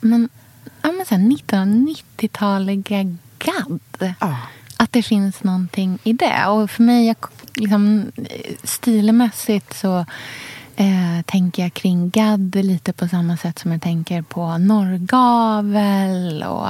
Men, 0.00 0.28
ja, 0.82 0.92
men 0.92 1.06
så 1.06 1.14
här 1.14 1.22
1990-taliga 1.22 3.16
gadd. 3.38 4.14
Ja. 4.20 4.36
Att 4.76 4.92
det 4.92 5.02
finns 5.02 5.44
någonting 5.44 5.98
i 6.02 6.12
det. 6.12 6.46
Och 6.46 6.70
för 6.70 6.82
mig, 6.82 7.06
jag, 7.06 7.16
liksom, 7.54 8.12
stilmässigt 8.64 9.76
så 9.76 10.06
eh, 10.78 11.22
tänker 11.26 11.62
jag 11.62 11.74
kring 11.74 12.10
gadd 12.10 12.54
lite 12.54 12.92
på 12.92 13.08
samma 13.08 13.36
sätt 13.36 13.58
som 13.58 13.72
jag 13.72 13.82
tänker 13.82 14.22
på 14.22 14.58
norrgavel 14.58 16.42
och 16.42 16.68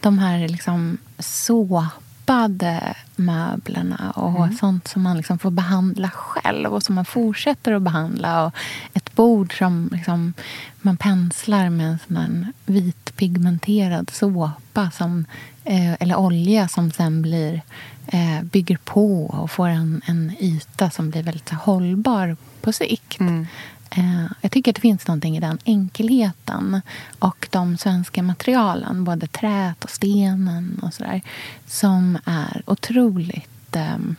de 0.00 0.18
här 0.18 0.48
liksom 0.48 0.98
såpade 1.18 2.94
möblerna 3.16 4.10
och 4.10 4.54
sånt 4.60 4.88
som 4.88 5.02
man 5.02 5.16
liksom 5.16 5.38
får 5.38 5.50
behandla 5.50 6.10
själv 6.10 6.74
och 6.74 6.82
som 6.82 6.94
man 6.94 7.04
fortsätter 7.04 7.72
att 7.72 7.82
behandla. 7.82 8.44
Och 8.46 8.52
ett 8.94 9.14
bord 9.14 9.58
som 9.58 9.88
liksom 9.92 10.32
man 10.80 10.96
penslar 10.96 11.70
med 11.70 11.86
en 11.86 11.98
sån 11.98 12.52
vit 12.66 13.16
pigmenterad 13.16 14.10
såpa 14.10 14.90
som, 14.90 15.24
eller 15.70 16.16
olja 16.16 16.68
som 16.68 16.90
sen 16.90 17.22
blir, 17.22 17.62
eh, 18.06 18.42
bygger 18.42 18.76
på 18.76 19.26
och 19.26 19.50
får 19.50 19.68
en, 19.68 20.02
en 20.06 20.32
yta 20.40 20.90
som 20.90 21.10
blir 21.10 21.22
väldigt 21.22 21.48
så 21.48 21.54
hållbar 21.54 22.36
på 22.60 22.72
sikt. 22.72 23.20
Eh, 23.90 24.24
jag 24.40 24.52
tycker 24.52 24.70
att 24.70 24.74
det 24.74 24.80
finns 24.80 25.06
någonting 25.06 25.36
i 25.36 25.40
den 25.40 25.58
enkelheten 25.64 26.80
och 27.18 27.48
de 27.50 27.78
svenska 27.78 28.22
materialen, 28.22 29.04
både 29.04 29.26
träet 29.26 29.84
och 29.84 29.90
stenen 29.90 30.80
och 30.82 30.94
sådär, 30.94 31.22
som 31.66 32.18
är 32.24 32.62
otroligt 32.66 33.76
ehm, 33.76 34.16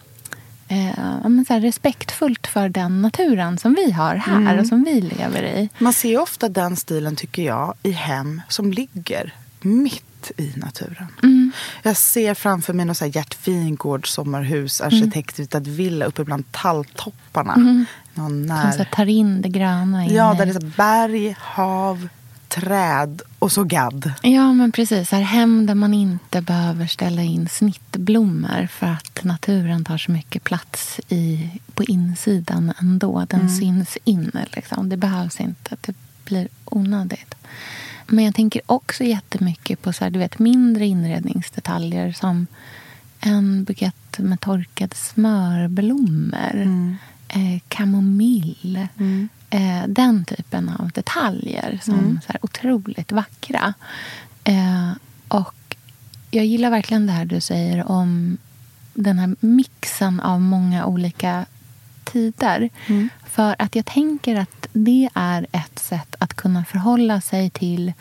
eh, 0.68 1.44
så 1.48 1.54
respektfullt 1.54 2.48
för 2.48 2.70
den 2.70 3.02
naturen 3.02 3.58
som 3.58 3.74
vi 3.74 3.92
har 3.92 4.16
här 4.16 4.60
och 4.60 4.68
som 4.68 4.84
vi 4.84 5.02
lever 5.02 5.44
i. 5.44 5.70
Man 5.78 5.94
ser 5.94 6.22
ofta 6.22 6.50
den 6.50 6.76
stilen, 6.76 7.16
tycker 7.16 7.44
jag, 7.44 7.74
i 7.84 7.92
hem 7.92 8.42
som 8.48 8.74
ligger 8.74 9.34
mitt 9.62 10.09
i 10.38 10.54
naturen. 10.56 11.08
Mm. 11.24 11.52
Jag 11.84 11.98
ser 11.98 12.34
framför 12.34 12.74
mig 12.74 12.86
något 12.86 12.98
så 12.98 13.06
här 13.06 13.12
Gert 13.16 13.48
Wingård 13.48 14.08
sommarhus, 14.08 14.82
arkitektritad 14.82 15.68
villa 15.68 16.06
uppe 16.06 16.24
bland 16.24 16.52
talltopparna. 16.52 17.56
Någon 17.56 17.86
Som 18.30 18.42
när... 18.42 18.72
så 18.72 18.78
här, 18.78 18.86
tar 18.86 19.06
in 19.06 19.42
det 19.42 19.50
gröna 19.50 20.08
Ja, 20.08 20.34
där 20.34 20.46
det 20.46 20.52
är 20.52 20.60
så 20.60 20.66
berg, 20.66 21.36
hav, 21.40 22.08
träd 22.48 23.22
och 23.40 23.52
så 23.52 23.64
gadd. 23.64 24.12
Ja, 24.22 24.54
men 24.54 24.72
precis. 24.72 25.12
Här 25.12 25.22
hem 25.22 25.66
där 25.66 25.76
man 25.76 25.94
inte 25.94 26.42
behöver 26.42 26.88
ställa 26.88 27.22
in 27.22 27.50
snittblommor 27.50 28.68
för 28.68 28.88
att 28.88 29.24
naturen 29.24 29.86
tar 29.86 29.98
så 29.98 30.12
mycket 30.12 30.44
plats 30.44 31.00
i, 31.10 31.50
på 31.74 31.84
insidan 31.84 32.74
ändå. 32.80 33.26
Den 33.30 33.50
syns 33.50 33.98
in. 34.04 34.32
Liksom. 34.56 34.90
Det 34.90 34.98
behövs 34.98 35.40
inte. 35.40 35.76
Det 35.82 35.96
blir 36.26 36.48
onödigt. 36.66 37.36
Men 38.10 38.26
jag 38.26 38.36
tänker 38.36 38.62
också 38.66 39.04
jättemycket 39.04 39.82
på 39.82 39.94
så 39.94 40.04
här, 40.04 40.12
du 40.12 40.20
vet, 40.20 40.40
mindre 40.40 40.86
inredningsdetaljer 40.86 42.12
som 42.12 42.48
en 43.20 43.64
bukett 43.64 44.20
med 44.20 44.40
torkade 44.42 44.96
smörblommor, 44.96 46.68
eh, 47.28 47.62
kamomill. 47.68 48.88
Eh, 49.50 49.84
den 49.88 50.26
typen 50.26 50.70
av 50.70 50.90
detaljer 50.92 51.80
som 51.84 52.20
så 52.26 52.32
här, 52.32 52.46
otroligt 52.46 53.12
vackra. 53.12 53.74
Eh, 54.44 54.92
och 55.28 55.76
jag 56.32 56.46
gillar 56.46 56.70
verkligen 56.70 57.06
det 57.06 57.14
här 57.14 57.26
du 57.26 57.42
säger 57.42 57.92
om 57.92 58.38
den 58.94 59.20
här 59.20 59.36
mixen 59.40 60.20
av 60.20 60.42
många 60.42 60.86
olika 60.86 61.46
tider. 62.04 62.70
För 63.26 63.56
att 63.60 63.76
jag 63.76 63.86
tänker 63.86 64.36
att 64.36 64.59
det 64.74 65.10
är 65.14 65.48
ett 65.52 65.80
sätt 65.80 66.16
att 66.20 66.34
kunna 66.34 66.66
förhålla 66.66 67.22
sig 67.22 67.50
till 67.50 67.94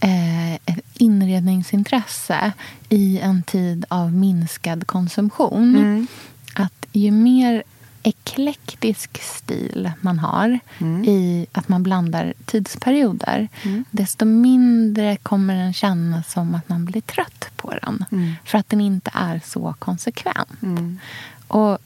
eh, 0.00 0.54
ett 0.54 0.84
inredningsintresse 0.94 2.52
i 2.88 3.18
en 3.20 3.42
tid 3.42 3.84
av 3.88 4.12
minskad 4.12 4.86
konsumtion. 4.86 6.06
Att 6.54 6.86
ju 6.92 7.10
mer 7.10 7.62
eklektisk 8.02 9.22
stil 9.22 9.90
man 10.00 10.18
har 10.18 10.58
i 11.06 11.46
att 11.52 11.68
man 11.68 11.82
blandar 11.82 12.34
tidsperioder 12.44 13.48
desto 13.90 14.24
mindre 14.24 15.16
kommer 15.16 15.54
den 15.56 15.72
kännas 15.72 16.32
som 16.32 16.54
att 16.54 16.68
man 16.68 16.84
blir 16.84 17.00
trött 17.00 17.48
på 17.56 17.70
den. 17.82 18.04
För 18.44 18.58
att 18.58 18.70
den 18.70 18.80
inte 18.80 19.10
är 19.14 19.40
så 19.44 19.74
konsekvent. 19.78 20.48
Och 21.48 21.78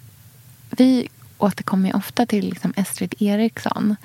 vi 0.70 1.08
återkommer 1.38 1.88
ju 1.88 1.94
ofta 1.94 2.26
till 2.26 2.44
liksom 2.50 2.72
Estrid 2.76 3.14
Eriksson. 3.18 3.96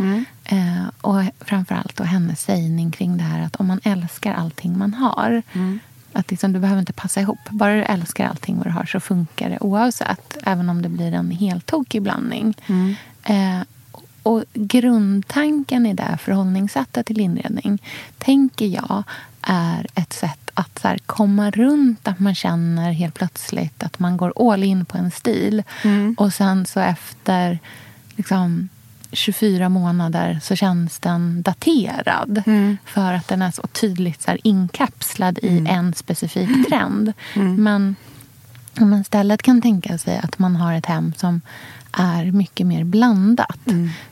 Eh, 0.45 0.87
och 1.01 1.21
framförallt 1.39 1.95
då 1.95 2.03
hennes 2.03 2.41
sägning 2.41 2.91
kring 2.91 3.17
det 3.17 3.23
här 3.23 3.45
att 3.45 3.55
om 3.55 3.67
man 3.67 3.79
älskar 3.83 4.33
allting 4.33 4.77
man 4.77 4.93
har. 4.93 5.41
Att 6.13 6.31
liksom, 6.31 6.53
du 6.53 6.59
behöver 6.59 6.79
inte 6.79 6.93
passa 6.93 7.21
ihop. 7.21 7.39
Bara 7.49 7.75
du 7.75 7.83
älskar 7.83 8.27
allting 8.27 8.57
vad 8.57 8.65
du 8.65 8.71
har 8.71 8.85
så 8.85 8.99
funkar 8.99 9.49
det 9.49 9.57
oavsett. 9.61 10.37
Även 10.43 10.69
om 10.69 10.81
det 10.81 10.89
blir 10.89 11.13
en 11.13 11.31
helt 11.31 11.65
tokig 11.65 12.01
blandning. 12.01 12.55
Eh, 13.23 13.61
och 14.23 14.43
grundtanken 14.53 15.85
i 15.85 15.93
det 15.93 16.17
förhållningssättet 16.21 17.05
till 17.05 17.19
inredning 17.19 17.81
tänker 18.17 18.65
jag 18.65 19.03
är 19.43 19.87
ett 19.95 20.13
sätt 20.13 20.51
att 20.53 20.79
så 20.79 20.87
här, 20.87 20.97
komma 21.05 21.51
runt 21.51 22.07
att 22.07 22.19
man 22.19 22.35
känner 22.35 22.91
helt 22.91 23.15
plötsligt 23.15 23.83
att 23.83 23.99
man 23.99 24.17
går 24.17 24.51
all 24.51 24.63
in 24.63 24.85
på 24.85 24.97
en 24.97 25.11
stil. 25.11 25.63
Och 26.17 26.33
sen 26.33 26.65
så 26.65 26.79
efter 26.79 27.59
liksom, 28.15 28.69
24 29.11 29.69
månader 29.69 30.39
så 30.43 30.55
känns 30.55 30.99
den 30.99 31.41
daterad. 31.41 32.43
För 32.85 33.13
att 33.13 33.27
den 33.27 33.41
är 33.41 33.51
så 33.51 33.61
tydligt 33.67 34.21
så 34.21 34.31
här, 34.31 34.39
inkapslad 34.43 35.39
i 35.41 35.65
en 35.69 35.93
specifik 35.93 36.69
trend. 36.69 37.13
Men 37.57 37.95
om 38.79 38.89
man 38.89 39.01
istället 39.01 39.41
kan 39.41 39.61
tänka 39.61 39.97
sig 39.97 40.17
att 40.17 40.39
man 40.39 40.55
har 40.55 40.73
ett 40.73 40.85
hem 40.85 41.13
som 41.17 41.41
är 41.91 42.31
mycket 42.31 42.67
mer 42.67 42.83
blandat 42.83 43.59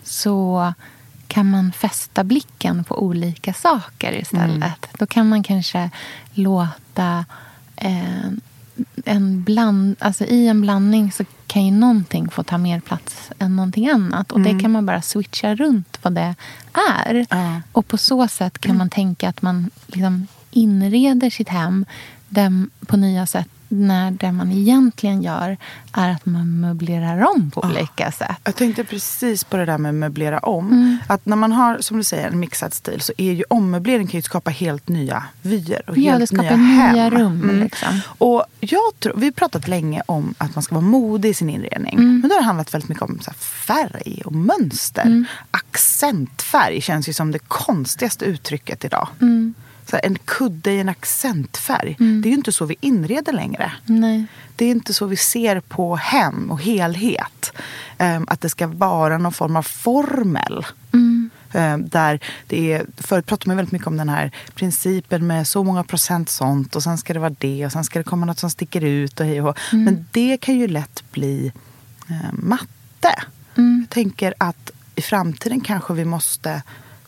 så 0.03 0.73
kan 1.31 1.50
man 1.50 1.71
fästa 1.71 2.23
blicken 2.23 2.83
på 2.83 3.03
olika 3.03 3.53
saker 3.53 4.11
istället. 4.11 4.88
Då 4.97 5.05
kan 5.05 5.29
man 5.29 5.43
kanske 5.43 5.89
låta 6.33 7.25
eh, 7.75 8.31
en 9.05 9.43
bland, 9.43 9.95
alltså 10.00 10.25
i 10.25 10.47
en 10.47 10.61
blandning 10.61 11.11
så 11.11 11.23
kan 11.47 11.65
ju 11.65 11.71
någonting 11.71 12.29
få 12.29 12.43
ta 12.43 12.57
mer 12.57 12.79
plats 12.79 13.31
än 13.39 13.55
någonting 13.55 13.89
annat. 13.89 14.31
Och 14.31 14.39
mm. 14.39 14.53
det 14.53 14.63
kan 14.63 14.71
man 14.71 14.85
bara 14.85 15.01
switcha 15.01 15.55
runt 15.55 16.00
vad 16.01 16.13
det 16.13 16.35
är. 16.73 17.25
Ja. 17.29 17.61
Och 17.71 17.88
på 17.88 17.97
så 17.97 18.27
sätt 18.27 18.59
kan 18.59 18.77
man 18.77 18.89
tänka 18.89 19.29
att 19.29 19.41
man 19.41 19.69
liksom 19.88 20.27
inreder 20.51 21.29
sitt 21.29 21.50
hem 21.50 21.85
på 22.85 22.97
nya 22.97 23.25
sätt 23.25 23.50
när 23.71 24.11
det 24.11 24.31
man 24.31 24.51
egentligen 24.51 25.21
gör 25.21 25.57
är 25.93 26.09
att 26.09 26.25
man 26.25 26.59
möblerar 26.59 27.27
om 27.35 27.51
på 27.51 27.61
olika 27.61 28.11
sätt. 28.11 28.37
Jag 28.43 28.55
tänkte 28.55 28.83
precis 28.83 29.43
på 29.43 29.57
det 29.57 29.65
där 29.65 29.77
med 29.77 29.95
möblera 29.95 30.39
om. 30.39 30.71
Mm. 30.71 30.97
Att 31.07 31.25
när 31.25 31.35
man 31.35 31.51
har, 31.51 31.79
som 31.79 31.97
du 31.97 32.03
säger, 32.03 32.27
en 32.27 32.39
mixad 32.39 32.73
stil 32.73 33.01
så 33.01 33.13
är 33.17 33.31
ju 33.31 33.43
ommöblering 33.49 34.07
kan 34.07 34.17
ju 34.17 34.21
skapa 34.21 34.51
helt 34.51 34.87
nya 34.87 35.23
vyer 35.41 35.89
och 35.89 35.97
ja, 35.97 36.11
helt 36.11 36.21
det 36.21 36.27
skapar 36.27 36.57
nya, 36.57 36.91
nya 36.91 37.09
rum. 37.09 37.43
Mm. 37.43 37.59
Liksom. 37.59 37.99
Och 38.17 38.43
jag 38.59 38.99
tror, 38.99 39.13
vi 39.17 39.25
har 39.25 39.31
pratat 39.31 39.67
länge 39.67 40.01
om 40.05 40.33
att 40.37 40.55
man 40.55 40.63
ska 40.63 40.75
vara 40.75 40.85
modig 40.85 41.29
i 41.29 41.33
sin 41.33 41.49
inredning. 41.49 41.93
Mm. 41.93 42.19
Men 42.19 42.29
då 42.29 42.35
har 42.35 42.41
det 42.41 42.45
handlat 42.45 42.73
väldigt 42.73 42.89
mycket 42.89 43.03
om 43.03 43.19
färg 43.37 44.21
och 44.25 44.33
mönster. 44.33 45.01
Mm. 45.01 45.25
Accentfärg 45.51 46.81
känns 46.81 47.09
ju 47.09 47.13
som 47.13 47.31
det 47.31 47.39
konstigaste 47.39 48.25
uttrycket 48.25 48.85
idag. 48.85 49.07
Så 49.85 50.00
en 50.03 50.17
kudde 50.25 50.71
i 50.71 50.79
en 50.79 50.89
accentfärg. 50.89 51.97
Mm. 52.00 52.21
Det 52.21 52.27
är 52.27 52.31
ju 52.31 52.38
inte 52.38 52.51
så 52.51 52.65
vi 52.65 52.75
inreder 52.79 53.33
längre. 53.33 53.71
Nej. 53.85 54.25
Det 54.55 54.65
är 54.65 54.71
inte 54.71 54.93
så 54.93 55.05
vi 55.05 55.17
ser 55.17 55.59
på 55.59 55.95
hem 55.95 56.51
och 56.51 56.61
helhet. 56.61 57.51
Um, 58.00 58.25
att 58.27 58.41
det 58.41 58.50
ska 58.50 58.67
vara 58.67 59.17
någon 59.17 59.33
form 59.33 59.55
av 59.55 59.63
formel. 59.63 60.65
Mm. 60.93 61.29
Um, 61.53 61.89
där 61.89 62.19
det 62.47 62.73
är, 62.73 62.85
förut 62.97 63.25
pratade 63.25 63.50
man 63.50 63.57
väldigt 63.57 63.71
mycket 63.71 63.88
om 63.88 63.97
den 63.97 64.09
här 64.09 64.31
principen 64.55 65.27
med 65.27 65.47
så 65.47 65.63
många 65.63 65.83
procent 65.83 66.29
sånt 66.29 66.75
och 66.75 66.83
sen 66.83 66.97
ska 66.97 67.13
det 67.13 67.19
vara 67.19 67.35
det 67.39 67.65
och 67.65 67.71
sen 67.71 67.83
ska 67.83 68.00
det 68.00 68.03
komma 68.03 68.25
något 68.25 68.39
som 68.39 68.50
sticker 68.50 68.83
ut 68.83 69.19
och 69.19 69.25
hej 69.25 69.41
och 69.41 69.57
mm. 69.73 69.85
Men 69.85 70.05
det 70.11 70.38
kan 70.38 70.55
ju 70.57 70.67
lätt 70.67 71.03
bli 71.11 71.51
um, 72.09 72.39
matte. 72.50 73.23
Mm. 73.57 73.79
Jag 73.79 73.89
tänker 73.89 74.33
att 74.38 74.71
i 74.95 75.01
framtiden 75.01 75.61
kanske 75.61 75.93
vi 75.93 76.05
måste 76.05 76.61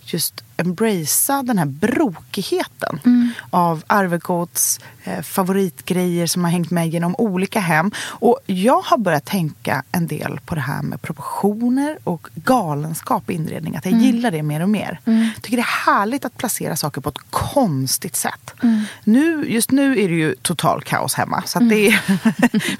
just 0.06 0.44
embracea 0.58 1.44
den 1.44 1.58
här 1.58 1.66
brokigheten 1.66 3.00
mm. 3.06 3.30
av 3.50 3.84
Arvegods 3.88 4.80
eh, 5.04 5.22
favoritgrejer 5.22 6.28
som 6.28 6.44
har 6.44 6.52
hängt 6.52 6.72
med 6.72 6.90
genom 6.90 7.16
olika 7.18 7.60
hem. 7.60 7.92
Och 7.98 8.40
jag 8.46 8.82
har 8.82 8.98
börjat 8.98 9.26
tänka 9.26 9.84
en 9.92 10.08
del 10.08 10.40
på 10.46 10.56
det 10.56 10.62
här 10.62 10.82
med 10.82 11.02
proportioner 11.02 11.98
och 12.04 12.28
galenskap 12.36 13.30
i 13.30 13.34
inredning. 13.34 13.76
Att 13.76 13.86
jag 13.86 13.94
mm. 13.94 14.06
gillar 14.06 14.32
det 14.32 14.44
mer 14.44 14.62
och 14.62 14.70
mer. 14.70 15.00
Mm. 15.06 15.30
tycker 15.42 15.58
det 15.58 15.64
är 15.64 15.94
härligt 15.94 16.26
att 16.26 16.38
placera 16.38 16.76
saker 16.76 17.02
på 17.02 17.10
ett 17.10 17.30
konstigt 17.30 18.16
sätt. 18.16 18.54
Mm. 18.64 18.82
Nu, 19.04 19.46
just 19.48 19.72
nu 19.72 19.92
är 19.92 20.10
det 20.10 20.16
ju 20.16 20.36
total 20.42 20.84
kaos 20.84 21.14
hemma. 21.14 21.44
Så 21.46 21.60
det 21.60 21.88
är, 21.88 22.00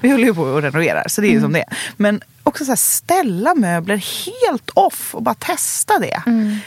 vi 0.00 0.10
håller 0.10 0.24
ju 0.24 0.34
på 0.34 0.56
att 0.56 0.64
renovera, 0.64 1.08
så 1.08 1.20
det 1.20 1.28
är 1.28 1.32
ju 1.32 1.40
som 1.40 1.52
det 1.52 1.60
är. 1.60 1.78
Men 1.96 2.20
också 2.42 2.64
så 2.64 2.76
ställa 2.76 3.54
möbler 3.54 3.96
helt 3.96 4.70
off 4.74 5.14
och 5.14 5.22
bara 5.22 5.34
testa 5.34 5.98
det. 5.98 6.22
Mm 6.26 6.58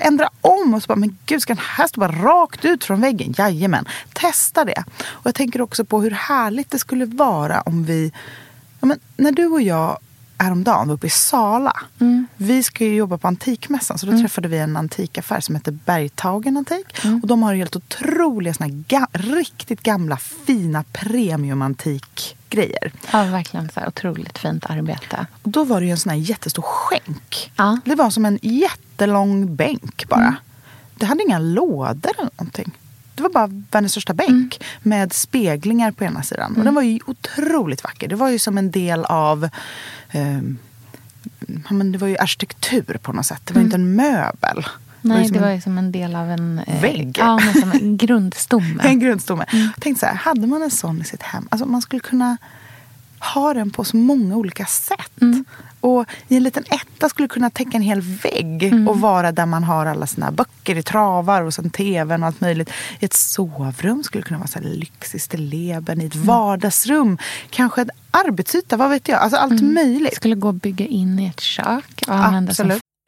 ändra 0.00 0.30
om 0.40 0.74
och 0.74 0.82
så 0.82 0.86
bara, 0.86 0.96
men 0.96 1.18
gud, 1.26 1.42
ska 1.42 1.54
den 1.54 1.64
här 1.66 1.86
stå 1.86 2.00
bara 2.00 2.12
rakt 2.12 2.64
ut 2.64 2.84
från 2.84 3.00
väggen? 3.00 3.34
Jajamän, 3.38 3.84
testa 4.12 4.64
det. 4.64 4.84
Och 5.02 5.26
jag 5.26 5.34
tänker 5.34 5.60
också 5.60 5.84
på 5.84 6.00
hur 6.00 6.10
härligt 6.10 6.70
det 6.70 6.78
skulle 6.78 7.04
vara 7.04 7.60
om 7.60 7.84
vi, 7.84 8.12
ja, 8.80 8.86
men 8.86 9.00
när 9.16 9.32
du 9.32 9.46
och 9.46 9.62
jag 9.62 9.98
häromdagen 10.38 10.88
var 10.88 10.94
uppe 10.94 11.06
i 11.06 11.10
Sala. 11.10 11.76
Mm. 12.00 12.26
Vi 12.36 12.62
ska 12.62 12.84
ju 12.84 12.94
jobba 12.94 13.18
på 13.18 13.28
Antikmässan 13.28 13.98
så 13.98 14.06
då 14.06 14.12
mm. 14.12 14.24
träffade 14.24 14.48
vi 14.48 14.58
en 14.58 14.76
antikaffär 14.76 15.40
som 15.40 15.54
heter 15.54 15.72
Bergtagen 15.72 16.56
Antik. 16.56 17.04
Mm. 17.04 17.20
Och 17.20 17.28
de 17.28 17.42
har 17.42 17.54
helt 17.54 17.76
otroliga, 17.76 18.54
såna 18.54 18.68
ga 18.68 19.06
riktigt 19.12 19.82
gamla 19.82 20.16
fina 20.16 20.84
premiumantik 20.92 22.36
grejer. 22.50 22.92
Ja, 23.12 23.24
verkligen. 23.24 23.68
Så 23.68 23.80
här, 23.80 23.88
otroligt 23.88 24.38
fint 24.38 24.66
arbete. 24.66 25.26
Och 25.42 25.50
då 25.50 25.64
var 25.64 25.80
det 25.80 25.86
ju 25.86 25.92
en 25.92 25.98
sån 25.98 26.10
här 26.10 26.18
jättestor 26.18 26.62
skänk. 26.62 27.52
Ja. 27.56 27.78
Det 27.84 27.94
var 27.94 28.10
som 28.10 28.24
en 28.24 28.38
jättelång 28.42 29.56
bänk 29.56 30.08
bara. 30.08 30.20
Mm. 30.20 30.34
Det 30.94 31.06
hade 31.06 31.22
inga 31.22 31.38
lådor 31.38 32.12
eller 32.18 32.30
någonting. 32.38 32.72
Det 33.14 33.22
var 33.22 33.30
bara 33.30 33.46
världens 33.70 33.92
största 33.92 34.14
bänk 34.14 34.56
mm. 34.60 34.68
med 34.82 35.12
speglingar 35.12 35.90
på 35.90 36.04
ena 36.04 36.22
sidan. 36.22 36.50
Och 36.50 36.56
den 36.56 36.62
mm. 36.62 36.74
var 36.74 36.82
ju 36.82 36.98
otroligt 37.06 37.84
vacker. 37.84 38.08
Det 38.08 38.16
var 38.16 38.28
ju 38.28 38.38
som 38.38 38.58
en 38.58 38.70
del 38.70 39.04
av 39.04 39.44
eh, 40.10 40.40
ja, 41.46 41.70
men 41.74 41.92
det 41.92 41.98
var 41.98 42.08
ju 42.08 42.18
arkitektur 42.18 42.98
på 43.02 43.12
något 43.12 43.26
sätt. 43.26 43.40
Det 43.44 43.54
var 43.54 43.60
mm. 43.60 43.66
inte 43.66 43.76
en 43.76 43.96
möbel. 43.96 44.66
Nej, 45.02 45.28
det 45.28 45.38
var 45.38 45.50
ju 45.50 45.60
som 45.60 45.78
en 45.78 45.92
del 45.92 46.16
av 46.16 46.30
en 46.30 46.58
eh, 46.58 46.80
vägg. 46.80 47.16
Ja, 47.18 47.40
som 47.60 47.72
en 47.72 47.96
grundstomme. 48.06 48.82
en 48.82 49.00
grundstomme. 49.00 49.44
Mm. 49.52 49.64
Jag 49.64 49.82
tänkte 49.82 50.00
så 50.00 50.06
här, 50.06 50.14
hade 50.14 50.46
man 50.46 50.62
en 50.62 50.70
sån 50.70 51.00
i 51.00 51.04
sitt 51.04 51.22
hem, 51.22 51.48
alltså 51.50 51.66
man 51.66 51.82
skulle 51.82 52.00
kunna 52.00 52.36
ha 53.20 53.54
den 53.54 53.70
på 53.70 53.84
så 53.84 53.96
många 53.96 54.36
olika 54.36 54.66
sätt. 54.66 55.20
Mm. 55.20 55.44
Och 55.80 56.04
i 56.28 56.36
en 56.36 56.42
liten 56.42 56.64
etta 56.70 57.08
skulle 57.08 57.28
kunna 57.28 57.50
täcka 57.50 57.70
en 57.76 57.82
hel 57.82 58.00
vägg 58.00 58.62
mm. 58.62 58.88
och 58.88 59.00
vara 59.00 59.32
där 59.32 59.46
man 59.46 59.64
har 59.64 59.86
alla 59.86 60.06
sina 60.06 60.30
böcker 60.30 60.76
i 60.76 60.82
travar 60.82 61.42
och 61.42 61.54
sen 61.54 61.70
tvn 61.70 62.22
och 62.22 62.26
allt 62.26 62.40
möjligt. 62.40 62.70
I 63.00 63.04
ett 63.04 63.14
sovrum 63.14 64.02
skulle 64.02 64.22
kunna 64.22 64.38
vara 64.38 64.48
så 64.48 64.58
här 64.58 64.66
lyxig 64.66 65.22
stilleben. 65.22 66.00
I 66.00 66.06
ett 66.06 66.14
mm. 66.14 66.26
vardagsrum 66.26 67.18
kanske 67.50 67.80
en 67.80 67.90
arbetsyta, 68.10 68.76
vad 68.76 68.90
vet 68.90 69.08
jag. 69.08 69.20
Alltså 69.20 69.38
allt 69.38 69.60
mm. 69.60 69.74
möjligt. 69.74 70.14
Skulle 70.14 70.34
gå 70.34 70.48
att 70.48 70.62
bygga 70.62 70.86
in 70.86 71.18
i 71.18 71.26
ett 71.26 71.40
kök 71.40 72.04
och 72.06 72.14
använda 72.14 72.50
Absolut. 72.50 72.72
som 72.72 72.89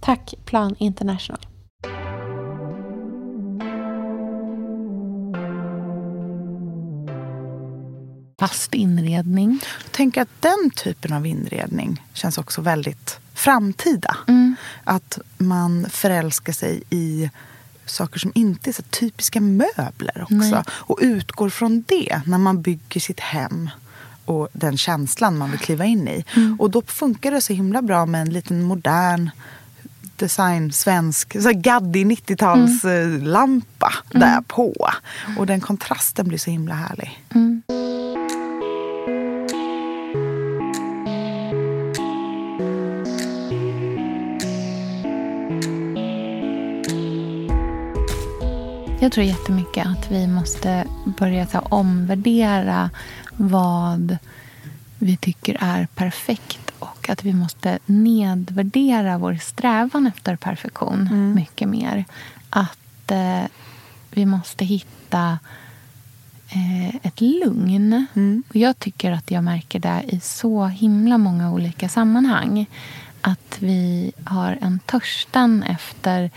Tack 0.00 0.34
Plan 0.44 0.76
International. 0.78 1.46
Fast 8.40 8.74
inredning. 8.74 9.60
Tänk 9.90 10.16
att 10.16 10.28
den 10.40 10.70
typen 10.76 11.12
av 11.12 11.26
inredning 11.26 12.02
känns 12.12 12.38
också 12.38 12.60
väldigt 12.60 13.18
framtida. 13.34 14.16
Att 14.84 15.18
man 15.38 15.86
förälskar 15.90 16.52
sig 16.52 16.82
i 16.90 17.30
saker 17.86 18.18
som 18.18 18.32
inte 18.34 18.70
är 18.70 18.72
så 18.72 18.82
typiska 18.82 19.40
möbler 19.40 20.22
också. 20.22 20.34
Nej. 20.36 20.62
Och 20.68 20.98
utgår 21.00 21.50
från 21.50 21.84
det 21.88 22.22
när 22.26 22.38
man 22.38 22.62
bygger 22.62 23.00
sitt 23.00 23.20
hem 23.20 23.70
och 24.24 24.48
den 24.52 24.78
känslan 24.78 25.38
man 25.38 25.50
vill 25.50 25.60
kliva 25.60 25.84
in 25.84 26.08
i. 26.08 26.24
Och 26.58 26.70
då 26.70 26.82
funkar 26.82 27.30
det 27.30 27.40
så 27.40 27.52
himla 27.52 27.82
bra 27.82 28.06
med 28.06 28.22
en 28.22 28.30
liten 28.30 28.62
modern 28.62 29.30
design, 30.20 30.72
svensk, 30.72 31.42
så 31.42 31.50
gaddig 31.54 32.06
90-talslampa 32.06 33.92
där 34.10 34.40
på. 34.40 34.90
Och 35.38 35.46
den 35.46 35.60
kontrasten 35.60 36.28
blir 36.28 36.38
så 36.38 36.50
himla 36.50 36.74
härlig. 36.74 37.18
Jag 49.02 49.12
tror 49.12 49.26
jättemycket 49.26 49.86
att 49.86 50.10
vi 50.10 50.26
måste 50.26 50.84
börja 51.18 51.46
så 51.46 51.58
omvärdera 51.58 52.90
vad 53.36 54.16
vi 54.98 55.16
tycker 55.16 55.56
är 55.60 55.86
perfekt 55.94 56.59
att 57.12 57.24
vi 57.24 57.34
måste 57.34 57.78
nedvärdera 57.86 59.18
vår 59.18 59.34
strävan 59.34 60.06
efter 60.06 60.36
perfektion 60.36 61.34
mycket 61.34 61.68
mer. 61.68 62.04
Att 62.50 63.10
eh, 63.10 63.42
vi 64.10 64.26
måste 64.26 64.64
hitta 64.64 65.38
eh, 66.48 66.96
ett 67.02 67.20
lugn. 67.20 68.06
Mm. 68.14 68.42
Och 68.48 68.56
jag 68.56 68.78
tycker 68.78 69.12
att 69.12 69.30
jag 69.30 69.44
märker 69.44 69.78
det 69.78 70.02
i 70.08 70.20
så 70.20 70.66
himla 70.66 71.18
många 71.18 71.52
olika 71.52 71.88
sammanhang. 71.88 72.66
Att 73.20 73.56
vi 73.58 74.12
har 74.24 74.58
en 74.60 74.78
törstan 74.78 75.62
efter 75.62 76.30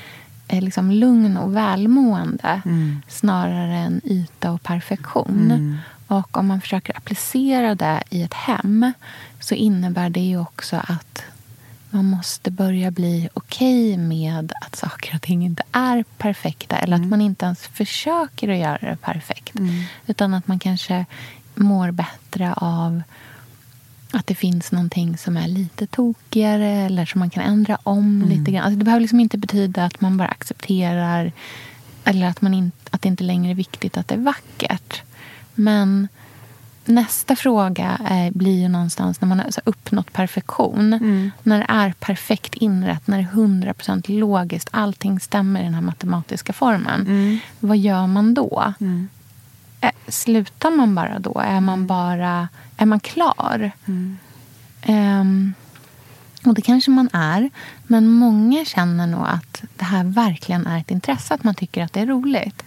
eh, 0.47 0.61
liksom 0.61 0.91
lugn 0.91 1.37
och 1.37 1.55
välmående 1.55 2.61
Mm. 2.65 3.01
snarare 3.07 3.77
än 3.77 4.01
yta 4.03 4.51
och 4.51 4.63
perfektion. 4.63 5.77
Mm. 6.07 6.19
Och 6.19 6.37
om 6.37 6.47
man 6.47 6.61
försöker 6.61 6.97
applicera 6.97 7.75
det 7.75 8.03
i 8.09 8.23
ett 8.23 8.33
hem 8.33 8.91
så 9.39 9.55
innebär 9.55 10.09
det 10.09 10.19
ju 10.19 10.39
också 10.39 10.75
att 10.87 11.23
man 11.89 12.05
måste 12.05 12.51
börja 12.51 12.91
bli 12.91 13.29
okej 13.33 13.97
med 13.97 14.53
att 14.61 14.75
saker 14.75 15.15
och 15.15 15.21
ting 15.21 15.45
inte 15.45 15.63
är 15.71 16.05
perfekta. 16.17 16.77
Eller 16.77 16.95
att 16.95 17.05
man 17.05 17.21
inte 17.21 17.45
ens 17.45 17.67
försöker 17.67 18.49
att 18.49 18.57
göra 18.57 18.89
det 18.89 18.97
perfekt. 19.01 19.53
Utan 20.07 20.33
att 20.33 20.47
man 20.47 20.59
kanske 20.59 21.05
mår 21.55 21.91
bättre 21.91 22.53
av 22.53 23.01
att 24.11 24.27
det 24.27 24.35
finns 24.35 24.71
någonting 24.71 25.17
som 25.17 25.37
är 25.37 25.47
lite 25.47 25.87
tokigare 25.87 26.69
eller 26.69 27.05
som 27.05 27.19
man 27.19 27.29
kan 27.29 27.43
ändra 27.43 27.77
om 27.83 28.25
lite 28.29 28.51
grann. 28.51 28.63
Alltså 28.63 28.77
det 28.77 28.85
behöver 28.85 29.01
liksom 29.01 29.19
inte 29.19 29.37
betyda 29.37 29.85
att 29.85 30.01
man 30.01 30.17
bara 30.17 30.27
accepterar 30.27 31.31
eller 32.03 32.27
att, 32.27 32.41
man 32.41 32.53
in, 32.53 32.71
att 32.91 33.01
det 33.01 33.07
inte 33.07 33.23
längre 33.23 33.51
är 33.51 33.55
viktigt 33.55 33.97
att 33.97 34.07
det 34.07 34.15
är 34.15 34.19
vackert. 34.19 35.01
Men 35.55 36.07
nästa 36.85 37.35
fråga 37.35 37.99
är, 38.05 38.31
blir 38.31 38.61
ju 38.61 38.67
någonstans 38.67 39.21
när 39.21 39.27
man 39.27 39.39
har 39.39 39.49
uppnått 39.65 40.13
perfektion. 40.13 40.89
När 41.43 41.57
det 41.59 41.65
är 41.69 41.93
perfekt 41.99 42.53
inrätt, 42.55 43.07
när 43.07 43.17
det 43.17 43.23
är 43.23 43.73
100% 43.73 44.19
logiskt, 44.19 44.69
allting 44.71 45.19
stämmer 45.19 45.61
i 45.61 45.63
den 45.63 45.73
här 45.73 45.81
matematiska 45.81 46.53
formen. 46.53 47.05
Vad 47.59 47.77
gör 47.77 48.07
man 48.07 48.33
då? 48.33 48.73
Eh, 49.81 49.91
Slutar 50.07 50.71
man 50.71 50.95
bara 50.95 51.19
då? 51.19 51.39
Är 51.45 51.59
man 51.61 51.87
bara 51.87 52.47
är 52.77 52.85
man 52.85 52.99
klar? 52.99 53.71
Ehm, 54.81 55.53
och 56.45 56.53
det 56.53 56.61
kanske 56.61 56.91
man 56.91 57.09
är. 57.13 57.49
Men 57.83 58.07
många 58.09 58.65
känner 58.65 59.07
nog 59.07 59.25
att 59.27 59.63
det 59.77 59.85
här 59.85 60.03
verkligen 60.03 60.67
är 60.67 60.79
ett 60.79 60.91
intresse. 60.91 61.33
Att 61.33 61.43
man 61.43 61.55
tycker 61.55 61.83
att 61.83 61.93
det 61.93 61.99
är 61.99 62.05
roligt. 62.05 62.63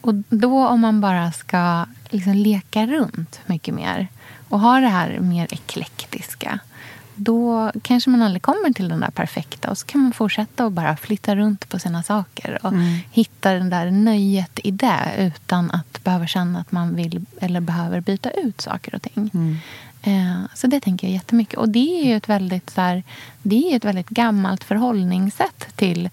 Och 0.00 0.14
då 0.28 0.66
om 0.66 0.80
man 0.80 1.00
bara 1.00 1.32
ska 1.32 1.86
liksom 2.08 2.32
leka 2.32 2.86
runt 2.86 3.40
mycket 3.46 3.74
mer 3.74 4.08
och 4.48 4.60
ha 4.60 4.80
det 4.80 4.88
här 4.88 5.18
mer 5.20 5.48
eklektiska 5.50 6.60
då 7.22 7.72
kanske 7.82 8.10
man 8.10 8.22
aldrig 8.22 8.42
kommer 8.42 8.72
till 8.72 8.88
den 8.88 9.00
där 9.00 9.10
perfekta. 9.10 9.70
Och 9.70 9.78
så 9.78 9.86
kan 9.86 10.00
man 10.00 10.12
fortsätta 10.12 10.64
att 10.64 10.72
bara 10.72 10.96
flytta 10.96 11.36
runt 11.36 11.68
på 11.68 11.78
sina 11.78 12.02
saker 12.02 12.58
och 12.66 12.72
hitta 13.12 13.52
det 13.52 13.70
där 13.70 13.90
nöjet 13.90 14.60
i 14.64 14.70
det 14.70 15.14
utan 15.18 15.70
att 15.70 16.04
behöva 16.04 16.26
känna 16.26 16.60
att 16.60 16.72
man 16.72 16.96
vill 16.96 17.26
eller 17.40 17.60
behöver 17.60 18.00
byta 18.00 18.30
ut 18.30 18.60
saker 18.60 18.94
och 18.94 19.02
ting. 19.02 19.30
Eh, 20.02 20.40
så 20.54 20.66
det 20.66 20.80
tänker 20.80 21.06
jag 21.06 21.14
jättemycket. 21.14 21.58
Och 21.58 21.68
det 21.68 22.00
är 22.02 22.06
ju 22.06 22.16
ett 22.16 22.28
väldigt, 22.28 22.70
så 22.70 22.80
här, 22.80 23.02
det 23.42 23.72
är 23.72 23.76
ett 23.76 23.84
väldigt 23.84 24.08
gammalt 24.08 24.64
förhållningssätt 24.64 25.66
till 25.76 26.10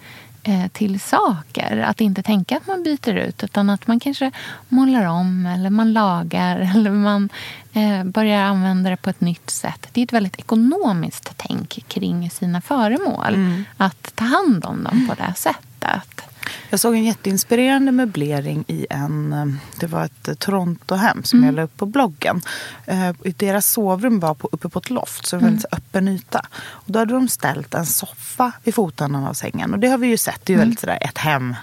till 0.71 0.99
saker. 0.99 1.77
Att 1.77 2.01
inte 2.01 2.23
tänka 2.23 2.57
att 2.57 2.67
man 2.67 2.83
byter 2.83 3.15
ut 3.15 3.43
utan 3.43 3.69
att 3.69 3.87
man 3.87 3.99
kanske 3.99 4.31
målar 4.69 5.05
om 5.05 5.45
eller 5.45 5.69
man 5.69 5.93
lagar 5.93 6.59
eller 6.75 6.91
man 6.91 7.29
eh, 7.73 8.03
börjar 8.03 8.41
använda 8.41 8.89
det 8.89 8.97
på 8.97 9.09
ett 9.09 9.21
nytt 9.21 9.49
sätt. 9.49 9.87
Det 9.91 10.01
är 10.01 10.05
ett 10.05 10.13
väldigt 10.13 10.39
ekonomiskt 10.39 11.33
tänk 11.37 11.83
kring 11.87 12.29
sina 12.29 12.61
föremål. 12.61 13.63
Att 13.77 14.15
ta 14.15 14.25
hand 14.25 14.65
om 14.65 14.83
dem 14.83 15.07
på 15.09 15.23
det 15.23 15.33
sättet. 15.35 16.27
Jag 16.69 16.79
såg 16.79 16.95
en 16.95 17.03
jätteinspirerande 17.03 17.91
möblering 17.91 18.63
i 18.67 18.87
en... 18.89 19.33
eh, 19.33 19.45
Det 19.79 19.87
var 19.87 20.05
ett 20.05 20.27
eh, 20.27 20.33
Torontohem 20.33 21.23
som 21.23 21.43
jag 21.43 21.53
la 21.55 21.61
upp 21.61 21.77
på 21.77 21.85
bloggen. 21.85 22.41
Eh, 22.85 23.11
Deras 23.23 23.71
sovrum 23.71 24.19
var 24.19 24.33
på, 24.33 24.49
uppe 24.51 24.69
på 24.69 24.79
ett 24.79 24.89
loft, 24.89 25.25
så 25.25 25.35
det 25.35 25.41
var 25.41 25.49
en 25.49 25.59
så 25.59 25.67
öppen 25.71 26.07
yta. 26.07 26.41
Och 26.57 26.91
då 26.91 26.99
hade 26.99 27.13
de 27.13 27.27
ställt 27.29 27.73
en 27.73 27.85
soffa 27.85 28.51
vid 28.63 28.75
foten 28.75 29.15
av 29.15 29.33
sängen. 29.33 29.73
Och 29.73 29.79
det 29.79 29.87
har 29.87 29.97
vi 29.97 30.07
ju 30.07 30.17
sett, 30.17 30.39
det 30.43 30.53
är 30.53 30.55
ju 30.55 30.59
väldigt 30.59 30.79
sådär 30.79 30.97
ett 31.01 31.17
hem, 31.17 31.55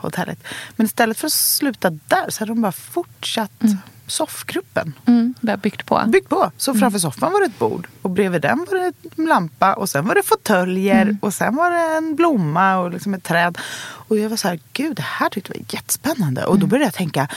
hotellet. 0.00 0.38
Men 0.76 0.86
istället 0.86 1.18
för 1.18 1.26
att 1.26 1.32
sluta 1.32 1.90
där 1.90 2.30
så 2.30 2.40
hade 2.40 2.50
de 2.52 2.60
bara 2.62 2.72
fortsatt 2.72 3.62
soffgruppen. 4.06 4.92
Mm, 5.06 5.34
vi 5.40 5.50
har 5.50 5.56
byggt 5.56 5.86
på. 5.86 6.02
Byggt 6.06 6.28
på. 6.28 6.50
Så 6.56 6.74
framför 6.74 6.98
soffan 6.98 7.32
var 7.32 7.40
det 7.40 7.46
ett 7.46 7.58
bord. 7.58 7.88
Och 8.02 8.10
bredvid 8.10 8.42
den 8.42 8.58
var 8.70 8.78
det 8.78 8.92
en 9.16 9.24
lampa. 9.26 9.74
Och 9.74 9.88
sen 9.88 10.06
var 10.06 10.14
det 10.14 10.22
fåtöljer. 10.22 11.16
Och 11.20 11.34
sen 11.34 11.56
var 11.56 11.70
det 11.70 11.96
en 11.96 12.16
blomma 12.16 12.76
och 12.76 12.90
liksom 12.90 13.14
ett 13.14 13.24
träd. 13.24 13.58
Och 13.82 14.18
jag 14.18 14.28
var 14.28 14.36
så 14.36 14.48
här, 14.48 14.58
gud 14.72 14.96
det 14.96 15.02
här 15.02 15.28
tyckte 15.28 15.52
jag 15.52 15.58
var 15.58 15.66
jättespännande. 15.74 16.44
Och 16.44 16.58
då 16.58 16.66
började 16.66 16.84
jag 16.84 16.94
tänka, 16.94 17.28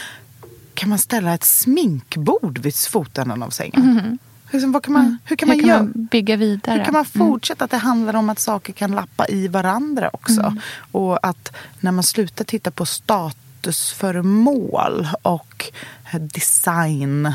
kan 0.74 0.90
man 0.90 1.00
ställa 1.00 1.34
ett 1.34 1.44
sminkbord 1.44 2.58
vid 2.58 2.76
fotänden 2.76 3.44
av 3.44 3.50
sängen? 3.50 4.20
Liksom, 4.52 4.72
vad 4.72 4.84
kan 4.84 4.94
man, 4.94 5.18
Hur 5.24 5.36
kan 5.36 5.48
man 5.48 5.56
Hur 5.56 5.62
kan 5.64 5.70
göra? 5.70 5.80
man 5.84 6.08
bygga 6.12 6.36
vidare? 6.36 6.78
Hur 6.78 6.86
kan 6.86 6.94
man 6.94 7.06
fortsätta? 7.06 7.66
Att 7.66 7.72
det 7.72 7.78
handlar 7.78 8.16
om 8.16 8.30
att 8.30 8.40
saker 8.40 8.74
kan 8.74 8.92
lappa 8.92 9.28
i 9.28 9.48
varandra 9.48 10.10
också. 10.14 10.56
Och 10.92 11.28
att 11.28 11.52
när 11.80 11.92
man 11.92 12.04
slutar 12.04 12.46
titta 12.46 12.72
på 12.72 12.86
statusföremål 12.86 15.08
och 15.22 15.72
design 16.12 17.34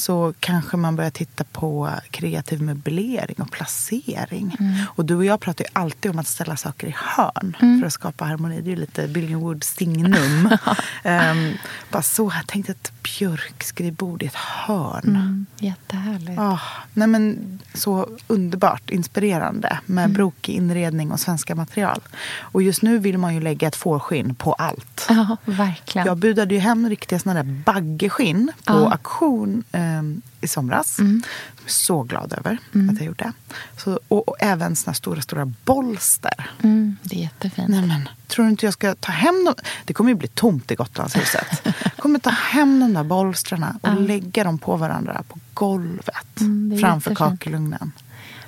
så 0.00 0.34
kanske 0.40 0.76
man 0.76 0.96
börjar 0.96 1.10
titta 1.10 1.44
på 1.44 1.90
kreativ 2.10 2.62
möblering 2.62 3.36
och 3.38 3.50
placering. 3.50 4.56
Och 4.96 5.04
du 5.04 5.14
och 5.14 5.24
jag 5.24 5.40
pratar 5.40 5.64
ju 5.64 5.70
alltid 5.72 6.10
om 6.10 6.18
att 6.18 6.28
ställa 6.28 6.56
saker 6.56 6.86
i 6.86 6.94
hörn 6.98 7.56
för 7.80 7.86
att 7.86 7.92
skapa 7.92 8.24
harmoni. 8.24 8.60
Det 8.60 8.68
är 8.68 8.74
ju 8.74 8.80
lite 8.80 9.08
Billion 9.08 9.40
Wood 9.40 9.64
signum. 9.64 10.46
um, 11.04 11.54
bara 11.90 12.02
så, 12.02 12.32
jag 12.34 12.46
tänkte 12.46 12.72
ett 12.72 12.92
björkskrivbord 13.02 14.22
i 14.22 14.26
ett 14.26 14.34
hörn. 14.34 15.04
Mm, 15.04 15.46
jättehärligt. 15.58 16.38
Ah, 16.38 16.60
nej 16.92 17.08
men, 17.08 17.58
så 17.74 18.08
underbart 18.26 18.90
inspirerande 18.90 19.78
med 19.86 20.12
brokig 20.12 20.54
inredning 20.54 21.12
och 21.12 21.20
svenska 21.20 21.54
material. 21.54 22.00
Och 22.40 22.62
just 22.62 22.82
nu 22.82 22.98
vill 22.98 23.18
man 23.18 23.34
ju 23.34 23.40
lägga 23.40 23.68
ett 23.68 23.76
fårskinn 23.76 24.34
på 24.34 24.52
allt. 24.52 25.06
Ja, 25.08 25.36
verkligen. 25.44 26.06
Jag 26.06 26.16
budade 26.16 26.54
ju 26.54 26.60
hem 26.60 26.88
riktiga 26.88 27.18
såna 27.18 27.34
där 27.34 27.62
baggeskinn 28.08 28.52
på 28.64 28.72
Ja. 28.72 28.90
auktion 28.92 29.64
eh, 29.72 30.02
i 30.40 30.48
somras. 30.48 30.98
Mm. 30.98 31.22
Jag 31.56 31.66
är 31.66 31.70
så 31.70 32.02
glad 32.02 32.32
över 32.32 32.58
att 32.90 32.96
jag 32.96 33.06
gjorde. 33.06 33.32
Så, 33.76 34.00
och, 34.08 34.28
och 34.28 34.36
även 34.38 34.76
såna 34.76 34.94
stora, 34.94 35.22
stora 35.22 35.44
bolster. 35.64 36.50
Mm, 36.62 36.96
det 37.02 37.16
är 37.16 37.20
jättefint. 37.20 37.68
Nej 37.68 37.86
men, 37.86 38.08
tror 38.28 38.44
du 38.44 38.50
inte 38.50 38.66
jag 38.66 38.72
ska 38.72 38.94
ta 38.94 39.12
hem 39.12 39.44
dem? 39.44 39.54
Det 39.84 39.92
kommer 39.94 40.10
ju 40.10 40.16
bli 40.16 40.28
tomt 40.28 40.70
i 40.70 40.74
Gotlandshuset. 40.74 41.60
Jag 41.64 41.92
kommer 41.96 42.18
ta 42.18 42.30
hem 42.30 42.80
de 42.80 42.94
där 42.94 43.04
bolstrarna 43.04 43.78
och 43.80 44.00
lägga 44.00 44.44
dem 44.44 44.58
på 44.58 44.76
varandra 44.76 45.22
på 45.28 45.38
golvet. 45.54 46.40
Mm, 46.40 46.70
det 46.70 46.78
framför 46.78 47.10
jättefint. 47.10 47.40
kakelugnen. 47.40 47.92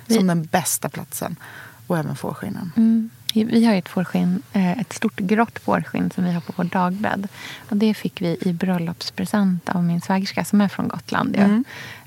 Som 0.07 0.27
den 0.27 0.43
bästa 0.45 0.89
platsen. 0.89 1.35
Och 1.87 1.97
även 1.97 2.15
fårskinnen. 2.15 2.71
Mm. 2.77 3.09
Vi 3.33 3.65
har 3.65 3.73
ett 3.73 3.89
fårskinn, 3.89 4.41
eh, 4.53 4.79
ett 4.79 4.93
stort 4.93 5.19
grått 5.19 5.59
fårskinn 5.59 6.11
som 6.11 6.23
vi 6.23 6.31
har 6.33 6.41
på 6.41 6.53
vår 6.55 6.63
dagbädd. 6.63 7.27
Och 7.69 7.77
det 7.77 7.93
fick 7.93 8.21
vi 8.21 8.37
i 8.41 8.53
bröllopspresent 8.53 9.69
av 9.69 9.83
min 9.83 10.01
svägerska 10.01 10.45
som 10.45 10.61
är 10.61 10.67
från 10.67 10.87
Gotland. 10.87 11.35
Mm. 11.35 11.65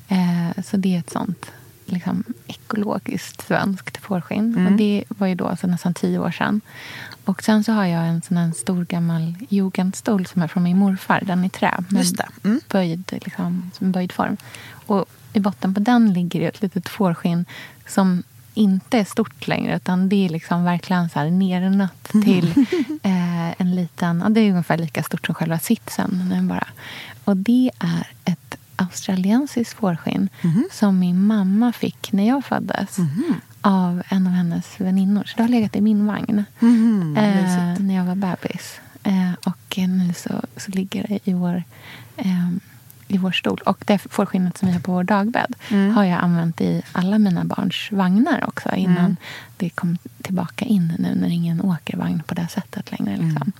Eh, 0.08 0.62
Så 0.64 0.76
det 0.76 0.94
är 0.94 0.98
ett 0.98 1.10
sånt 1.10 1.46
liksom, 1.86 2.24
ekologiskt 2.46 3.46
svenskt 3.46 3.96
fårskinn. 3.96 4.66
Och 4.66 4.72
det 4.72 5.04
var 5.08 5.26
ju 5.26 5.34
då 5.34 5.46
alltså 5.46 5.66
nästan 5.66 5.94
tio 5.94 6.18
år 6.18 6.30
sedan. 6.30 6.60
Och 7.24 7.42
sen 7.42 7.64
så 7.64 7.72
har 7.72 7.84
jag 7.84 8.06
en 8.08 8.22
sån 8.22 8.36
här 8.36 8.52
stor 8.52 8.84
gammal 8.84 9.34
jugendstol 9.48 10.26
som 10.26 10.42
är 10.42 10.48
från 10.48 10.62
min 10.62 10.78
morfar. 10.78 11.20
Den 11.26 11.44
i 11.44 11.50
trä. 11.50 11.74
Med 11.88 12.00
Just. 12.00 12.20
Mm. 12.44 12.60
böjd, 12.68 13.18
liksom, 13.24 13.70
som 13.78 13.92
böjd 13.92 14.12
form. 14.12 14.36
Och 14.86 15.04
i 15.32 15.40
botten 15.40 15.74
på 15.74 15.80
den 15.80 16.12
ligger 16.12 16.48
ett 16.48 16.62
litet 16.62 16.88
fårskinn 16.88 17.44
som 17.86 18.22
inte 18.54 18.98
är 18.98 19.04
stort 19.04 19.48
längre. 19.48 19.76
Utan 19.76 20.08
det 20.08 20.24
är 20.26 20.28
liksom 20.28 20.64
verkligen 20.64 21.08
så 21.08 21.18
här 21.18 21.30
nernött 21.30 22.04
till 22.04 22.54
eh, 23.02 23.60
en 23.60 23.74
liten... 23.74 24.20
Ja, 24.24 24.28
det 24.28 24.40
är 24.40 24.50
ungefär 24.50 24.78
lika 24.78 25.02
stort 25.02 25.26
som 25.26 25.34
själva 25.34 25.58
sitsen. 25.58 26.28
Nu 26.28 26.42
bara. 26.42 26.66
Och 27.24 27.36
det 27.36 27.70
är 27.78 28.06
ett 28.24 28.56
australiensiskt 28.76 29.74
fårskinn 29.74 30.28
som 30.72 30.98
min 30.98 31.26
mamma 31.26 31.72
fick 31.72 32.12
när 32.12 32.28
jag 32.28 32.44
föddes. 32.44 32.96
Av 33.60 34.02
en 34.08 34.26
av 34.26 34.32
hennes 34.32 34.80
väninnor. 34.80 35.24
Så 35.26 35.36
det 35.36 35.42
har 35.42 35.48
legat 35.48 35.76
i 35.76 35.80
min 35.80 36.06
vagn. 36.06 36.44
Mhm, 36.58 37.16
eh, 37.16 37.78
när 37.78 37.94
jag 37.94 38.04
var 38.04 38.14
bebis. 38.14 38.80
Eh, 39.02 39.32
och 39.44 39.78
nu 39.78 40.12
så, 40.16 40.42
så 40.56 40.70
ligger 40.70 41.06
det 41.08 41.18
i 41.24 41.32
vår, 41.32 41.62
eh, 42.16 42.48
i 43.10 43.18
vår 43.18 43.32
stol. 43.32 43.60
Och 43.66 43.84
det 43.86 43.98
fårskinnet 43.98 44.58
som 44.58 44.68
vi 44.68 44.74
har 44.74 44.80
på 44.80 44.92
vår 44.92 45.04
dagbädd 45.04 45.54
har 45.94 46.04
jag 46.04 46.20
använt 46.20 46.60
i 46.60 46.82
alla 46.92 47.18
mina 47.18 47.44
barns 47.44 47.88
vagnar 47.92 48.44
också. 48.48 48.74
Innan 48.74 49.16
det 49.60 49.70
kom 49.70 49.98
tillbaka 50.22 50.64
in 50.64 50.92
nu 50.98 51.14
när 51.14 51.28
ingen 51.28 51.60
åker 51.60 51.96
vagn 51.96 52.22
på 52.26 52.34
det 52.34 52.48
sättet 52.48 52.90
längre. 52.90 53.16
Liksom. 53.16 53.52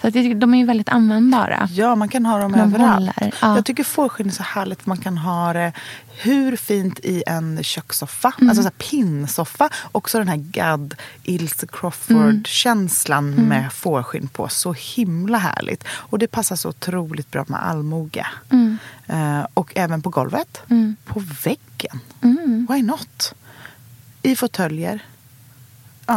Så 0.00 0.08
att 0.08 0.14
tycker, 0.14 0.34
de 0.34 0.54
är 0.54 0.58
ju 0.58 0.66
väldigt 0.66 0.88
användbara. 0.88 1.68
Ja, 1.72 1.94
man 1.94 2.08
kan 2.08 2.26
ha 2.26 2.38
dem 2.38 2.52
De 2.52 2.60
överallt. 2.60 3.10
ja. 3.20 3.56
Jag 3.56 3.64
tycker 3.64 3.84
fårskinn 3.84 4.26
är 4.26 4.30
så 4.30 4.42
härligt 4.42 4.86
man 4.86 4.96
kan 4.96 5.18
ha 5.18 5.52
det 5.52 5.72
hur 6.22 6.56
fint 6.56 7.00
i 7.02 7.22
en 7.26 7.62
kökssoffa. 7.62 8.32
Mm. 8.38 8.48
Alltså 8.48 8.62
så 8.62 8.68
här 8.68 8.90
pinnsoffa. 8.90 9.70
Också 9.92 10.18
den 10.18 10.28
här 10.28 10.36
Gadd 10.36 10.94
Ilse 11.22 11.66
Crawford-känslan 11.66 13.32
mm. 13.32 13.44
med 13.44 13.72
fårskinn 13.72 14.28
på. 14.28 14.48
Så 14.48 14.72
himla 14.72 15.38
härligt. 15.38 15.84
Och 15.88 16.18
det 16.18 16.26
passar 16.28 16.56
så 16.56 16.68
otroligt 16.68 17.30
bra 17.30 17.44
med 17.48 17.66
allmoge. 17.66 18.26
Mm. 18.50 18.78
Uh, 19.10 19.46
och 19.54 19.72
även 19.76 20.02
på 20.02 20.10
golvet. 20.10 20.62
Mm. 20.68 20.96
På 21.04 21.22
väggen. 21.44 22.00
Mm. 22.22 22.66
Why 22.70 22.82
not? 22.82 23.34
I 24.22 24.36
fåtöljer. 24.36 25.02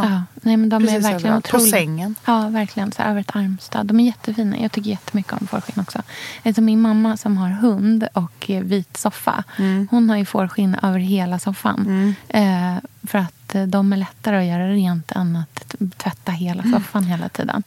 Ja. 0.02 0.22
Nej, 0.34 0.56
men 0.56 0.68
de 0.68 0.82
Precis 0.82 0.96
är 0.96 1.10
verkligen 1.12 1.36
otroliga. 1.36 1.66
På 1.66 1.70
sängen. 1.70 2.14
Ja, 2.24 2.48
verkligen. 2.48 2.92
Så 2.92 3.02
över 3.02 3.20
ett 3.20 3.36
armstöd. 3.36 3.86
De 3.86 4.00
är 4.00 4.04
jättefina. 4.04 4.58
Jag 4.58 4.72
tycker 4.72 4.90
jättemycket 4.90 5.32
om 5.32 5.46
fårskinn 5.46 5.82
också. 5.82 6.02
Alltså 6.42 6.62
min 6.62 6.80
mamma 6.80 7.16
som 7.16 7.36
har 7.36 7.48
hund 7.48 8.08
och 8.12 8.50
vit 8.62 8.96
soffa. 8.96 9.44
Mm. 9.58 9.88
Hon 9.90 10.10
har 10.10 10.16
ju 10.16 10.24
fårskinn 10.24 10.76
över 10.82 10.98
hela 10.98 11.38
soffan. 11.38 11.80
Mm. 11.86 12.14
Eh, 12.28 12.82
för 13.02 13.18
att 13.18 13.54
eh, 13.54 13.62
de 13.62 13.92
är 13.92 13.96
lättare 13.96 14.38
att 14.38 14.44
göra 14.44 14.68
rent 14.68 15.12
än 15.12 15.36
att 15.36 15.74
tvätta 15.96 16.32
hela 16.32 16.62
mm. 16.62 16.72
soffan 16.72 17.02
mm. 17.02 17.10
hela 17.10 17.28
tiden. 17.28 17.62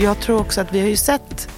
Jag 0.00 0.20
tror 0.20 0.40
också 0.40 0.60
att 0.60 0.74
vi 0.74 0.80
har 0.80 0.88
ju 0.88 0.96
sett 0.96 1.48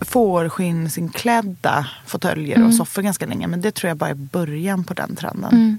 fårskinnsinklädda 0.00 1.86
fåtöljer 2.06 2.56
mm. 2.56 2.68
och 2.68 2.74
soffor 2.74 3.02
ganska 3.02 3.26
länge. 3.26 3.46
Men 3.46 3.60
det 3.60 3.70
tror 3.70 3.88
jag 3.88 3.96
bara 3.96 4.10
är 4.10 4.14
början 4.14 4.84
på 4.84 4.94
den 4.94 5.16
trenden. 5.16 5.52
Mm. 5.52 5.78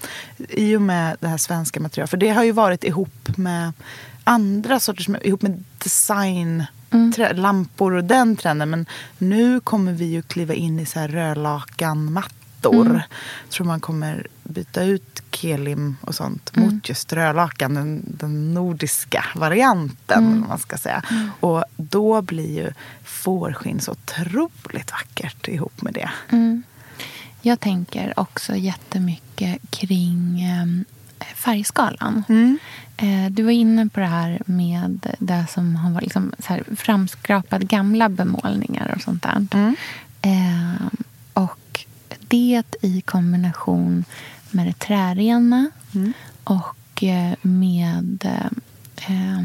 I 0.50 0.76
och 0.76 0.82
med 0.82 1.18
det 1.20 1.28
här 1.28 1.38
svenska 1.38 1.80
materialet. 1.80 2.10
För 2.10 2.18
det 2.18 2.30
har 2.30 2.44
ju 2.44 2.52
varit 2.52 2.84
ihop 2.84 3.38
med 3.38 3.74
andra 4.24 4.80
sorters, 4.80 5.10
ihop 5.22 5.42
med 5.42 5.64
design, 5.78 6.64
mm. 6.92 7.14
lampor 7.36 7.94
och 7.94 8.04
den 8.04 8.36
trenden. 8.36 8.70
Men 8.70 8.86
nu 9.18 9.60
kommer 9.60 9.92
vi 9.92 10.06
ju 10.06 10.22
kliva 10.22 10.54
in 10.54 10.80
i 10.80 10.86
så 10.86 11.00
här 11.00 11.08
rödlakanmattor. 12.62 12.86
Mm. 12.86 13.02
Jag 13.43 13.52
tror 13.52 13.67
man 13.67 13.80
kommer 13.80 14.28
byta 14.43 14.84
ut 14.84 15.24
kelim 15.32 15.95
och 16.02 16.15
sånt 16.15 16.52
mm. 16.56 16.69
mot 16.69 16.89
just 16.89 17.13
rödlakan, 17.13 17.74
den, 17.74 18.02
den 18.06 18.54
nordiska 18.54 19.26
varianten. 19.36 20.26
Mm. 20.26 20.47
man 20.47 20.60
ska 20.60 20.78
säga. 20.78 21.04
Mm. 21.12 21.30
Och 21.39 21.63
då 21.78 22.21
blir 22.21 22.63
ju 22.63 22.71
fårskinn 23.04 23.80
så 23.80 23.91
otroligt 23.91 24.91
vackert 24.91 25.47
ihop 25.47 25.82
med 25.82 25.93
det. 25.93 26.10
Mm. 26.30 26.63
Jag 27.41 27.60
tänker 27.60 28.13
också 28.19 28.56
jättemycket 28.56 29.62
kring 29.69 30.41
eh, 30.41 31.36
färgskalan. 31.36 32.24
Mm. 32.30 32.60
Eh, 32.97 33.32
du 33.32 33.43
var 33.43 33.52
inne 33.52 33.89
på 33.89 34.00
det 34.00 34.06
här 34.06 34.41
med 34.45 35.15
det 35.19 35.45
som 35.50 35.76
har 35.76 35.91
varit 35.91 36.04
liksom 36.04 36.34
framskrapade 36.78 37.65
gamla 37.65 38.10
bemålningar 38.10 38.93
och 38.95 39.02
sånt 39.02 39.24
där. 39.24 39.47
Eh, 40.21 40.88
det 42.32 42.76
i 42.82 43.02
kombination 43.02 44.06
med 44.52 44.67
det 44.67 44.80
trärena 44.80 45.70
mm. 45.94 46.13
och 46.44 47.04
eh, 47.04 47.34
med 47.41 48.26
eh, 48.26 49.41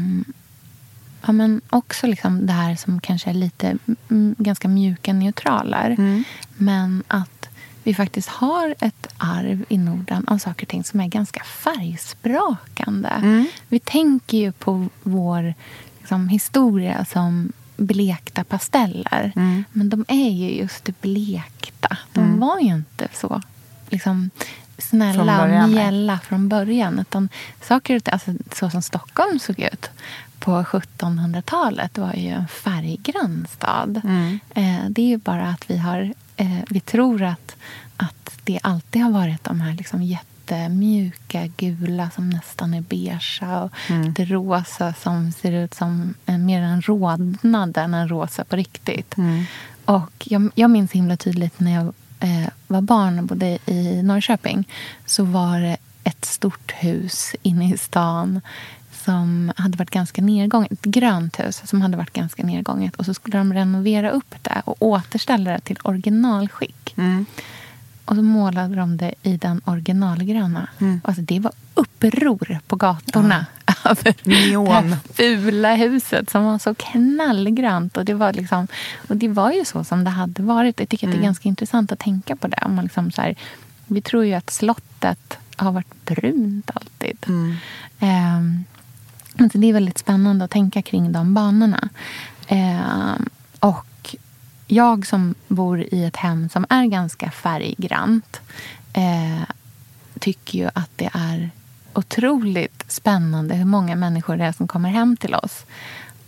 ja, 1.25 1.31
men 1.31 1.61
också 1.69 2.07
liksom 2.07 2.45
det 2.45 2.53
här 2.53 2.75
som 2.75 3.01
kanske 3.01 3.29
är 3.29 3.33
lite 3.33 3.77
ganska 4.37 4.67
mjuka 4.67 5.13
neutraler. 5.13 5.89
Mm. 5.89 6.23
Men 6.57 7.03
att 7.07 7.49
vi 7.83 7.93
faktiskt 7.93 8.29
har 8.29 8.75
ett 8.79 9.07
arv 9.17 9.65
i 9.69 9.77
Norden 9.77 10.27
av 10.27 10.37
saker 10.37 10.65
och 10.65 10.69
ting 10.69 10.83
som 10.83 10.99
är 10.99 11.07
ganska 11.07 11.43
färgsprakande. 11.43 13.09
Mm. 13.09 13.47
Vi 13.69 13.79
tänker 13.79 14.37
ju 14.37 14.51
på 14.51 14.87
vår 15.03 15.53
liksom, 15.99 16.29
historia 16.29 17.05
som 17.05 17.51
blekta 17.77 18.43
pasteller. 18.43 19.31
Mm. 19.35 19.63
Men 19.71 19.89
de 19.89 20.05
är 20.07 20.29
ju 20.29 20.49
just 20.49 21.01
blekta. 21.01 21.97
De 22.13 22.19
mm. 22.23 22.39
var 22.39 22.59
ju 22.59 22.67
inte 22.67 23.07
så 23.13 23.41
liksom, 23.89 24.29
snälla 24.77 25.63
och 25.63 25.69
mjälla 25.69 26.19
från 26.19 26.49
början. 26.49 26.99
Utan 26.99 27.29
saker, 27.61 28.01
alltså, 28.11 28.31
så 28.55 28.69
som 28.69 28.81
Stockholm 28.81 29.39
såg 29.39 29.59
ut 29.59 29.89
på 30.39 30.63
1700-talet 30.63 31.97
var 31.97 32.13
ju 32.13 32.29
en 32.29 32.47
färggrann 32.47 33.47
stad. 33.49 34.01
Mm. 34.03 34.39
Eh, 34.49 34.89
det 34.89 35.01
är 35.01 35.07
ju 35.07 35.17
bara 35.17 35.47
att 35.47 35.69
vi, 35.69 35.77
har, 35.77 36.13
eh, 36.35 36.59
vi 36.69 36.79
tror 36.79 37.23
att, 37.23 37.55
att 37.97 38.39
det 38.43 38.59
alltid 38.63 39.01
har 39.01 39.11
varit 39.11 39.43
de 39.43 39.61
här 39.61 39.73
liksom 39.73 40.03
jättemjuka 40.51 41.47
gula 41.57 42.09
som 42.09 42.29
nästan 42.29 42.73
är 42.73 42.81
beiga 42.81 43.19
och 43.61 43.71
mm. 43.89 44.13
det 44.13 44.25
rosa 44.25 44.93
som 44.93 45.31
ser 45.31 45.51
ut 45.51 45.73
som 45.73 46.13
en, 46.25 46.45
mer 46.45 46.61
en 46.61 46.81
rodnad 46.81 47.77
än 47.77 47.93
en 47.93 48.09
rosa 48.09 48.43
på 48.43 48.55
riktigt. 48.55 49.17
Mm. 49.17 49.43
Och 49.85 50.27
jag, 50.29 50.51
jag 50.55 50.69
minns 50.69 50.91
himla 50.91 51.17
tydligt 51.17 51.59
när 51.59 51.73
jag 51.73 51.93
eh, 52.19 52.49
var 52.67 52.81
barn 52.81 53.19
och 53.19 53.25
bodde 53.25 53.57
i 53.65 54.01
Norrköping 54.03 54.67
så 55.05 55.23
var 55.23 55.59
det 55.59 55.77
ett 56.03 56.25
stort 56.25 56.71
hus 56.71 57.35
inne 57.41 57.73
i 57.73 57.77
stan 57.77 58.41
som 58.91 59.51
hade 59.55 59.77
varit 59.77 59.89
ganska 59.89 60.21
nedgånget. 60.21 60.71
Ett 60.71 60.81
grönt 60.81 61.39
hus 61.39 61.61
som 61.65 61.81
hade 61.81 61.97
varit 61.97 62.13
ganska 62.13 62.43
nedgånget. 62.43 62.95
Och 62.95 63.05
så 63.05 63.13
skulle 63.13 63.37
de 63.37 63.53
renovera 63.53 64.09
upp 64.09 64.35
det 64.41 64.61
och 64.65 64.75
återställa 64.79 65.51
det 65.51 65.59
till 65.59 65.77
originalskick. 65.83 66.93
Mm. 66.97 67.25
Och 68.07 68.15
så 68.15 68.21
målade 68.21 68.75
de 68.75 68.97
det 68.97 69.13
i 69.23 69.37
den 69.37 69.61
originalgröna. 69.65 70.67
Mm. 70.79 71.01
Alltså 71.03 71.21
det 71.21 71.39
var 71.39 71.51
uppror 71.73 72.59
på 72.67 72.75
gatorna 72.75 73.45
ja. 73.65 73.73
över 73.91 74.15
Neon. 74.23 74.65
det 74.65 74.71
här 74.71 74.97
fula 75.13 75.75
huset 75.75 76.29
som 76.29 76.43
var 76.43 76.59
så 76.59 76.75
knallgrönt. 76.75 77.97
Och 77.97 78.05
det, 78.05 78.13
var 78.13 78.33
liksom, 78.33 78.67
och 79.07 79.17
det 79.17 79.27
var 79.27 79.51
ju 79.51 79.65
så 79.65 79.83
som 79.83 80.03
det 80.03 80.09
hade 80.09 80.43
varit. 80.43 80.79
Jag 80.79 80.89
tycker 80.89 81.07
mm. 81.07 81.11
att 81.11 81.15
det 81.15 81.17
är 81.17 81.23
mm. 81.23 81.27
ganska 81.27 81.49
intressant 81.49 81.91
att 81.91 81.99
tänka 81.99 82.35
på 82.35 82.47
det. 82.47 82.59
Om 82.65 82.75
man 82.75 82.83
liksom 82.83 83.11
så 83.11 83.21
här, 83.21 83.35
vi 83.87 84.01
tror 84.01 84.25
ju 84.25 84.33
att 84.33 84.49
slottet 84.49 85.37
har 85.55 85.71
varit 85.71 86.05
brunt 86.05 86.71
alltid. 86.73 87.17
Mm. 87.27 87.55
Um, 87.99 88.65
alltså 89.37 89.57
det 89.57 89.67
är 89.69 89.73
väldigt 89.73 89.97
spännande 89.97 90.45
att 90.45 90.51
tänka 90.51 90.81
kring 90.81 91.11
de 91.11 91.33
banorna. 91.33 91.89
Um, 92.49 93.29
och 93.59 93.86
jag 94.67 95.07
som 95.07 95.35
bor 95.47 95.81
i 95.91 96.03
ett 96.03 96.15
hem 96.15 96.49
som 96.49 96.65
är 96.69 96.85
ganska 96.85 97.31
färggrant 97.31 98.41
eh, 98.93 99.43
tycker 100.19 100.57
ju 100.57 100.69
att 100.73 100.91
det 100.95 101.09
är 101.13 101.49
otroligt 101.93 102.83
spännande 102.87 103.55
hur 103.55 103.65
många 103.65 103.95
människor 103.95 104.37
det 104.37 104.43
är 104.43 104.51
som 104.51 104.67
kommer 104.67 104.89
hem 104.89 105.17
till 105.17 105.35
oss 105.35 105.65